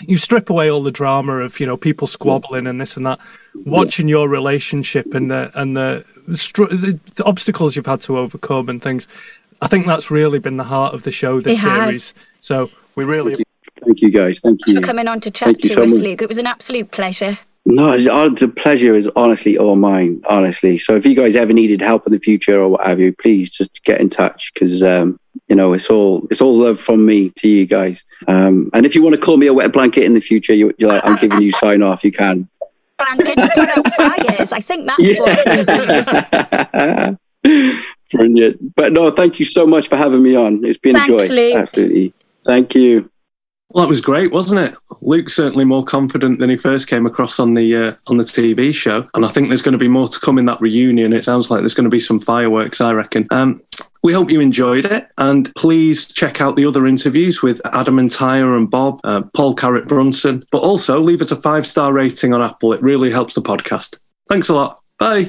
[0.00, 3.18] you strip away all the drama of you know people squabbling and this and that
[3.64, 8.68] watching your relationship and the and the, str- the, the obstacles you've had to overcome
[8.68, 9.08] and things
[9.62, 11.84] i think that's really been the heart of the show this It has.
[11.84, 13.42] series so we really
[13.84, 14.40] Thank you guys.
[14.40, 14.80] Thank Thanks you.
[14.80, 16.00] for coming on to chat Thank you to so us, much.
[16.00, 16.22] Luke.
[16.22, 17.38] It was an absolute pleasure.
[17.68, 20.22] No, uh, the pleasure is honestly all mine.
[20.28, 23.12] Honestly, so if you guys ever needed help in the future or what have you,
[23.12, 27.04] please just get in touch because um, you know it's all it's all love from
[27.04, 28.04] me to you guys.
[28.28, 30.72] Um, and if you want to call me a wet blanket in the future, you,
[30.78, 32.04] you're like, I'm giving you sign off.
[32.04, 32.48] You can.
[32.98, 34.52] Blanket to put out fires.
[34.52, 37.18] I think that's what.
[38.12, 38.76] Brilliant.
[38.76, 40.64] But no, thank you so much for having me on.
[40.64, 41.34] It's been Thanks, a joy.
[41.34, 41.56] Luke.
[41.56, 42.14] Absolutely.
[42.44, 43.10] Thank you.
[43.70, 44.74] Well, that was great, wasn't it?
[45.00, 48.74] Luke's certainly more confident than he first came across on the uh, on the TV
[48.74, 51.12] show, and I think there's going to be more to come in that reunion.
[51.12, 52.80] It sounds like there's going to be some fireworks.
[52.80, 53.26] I reckon.
[53.30, 53.60] Um,
[54.02, 58.08] we hope you enjoyed it, and please check out the other interviews with Adam and
[58.08, 60.44] Tayah and Bob, uh, Paul Carrick Brunson.
[60.52, 62.72] But also leave us a five star rating on Apple.
[62.72, 63.98] It really helps the podcast.
[64.28, 64.80] Thanks a lot.
[64.98, 65.28] Bye.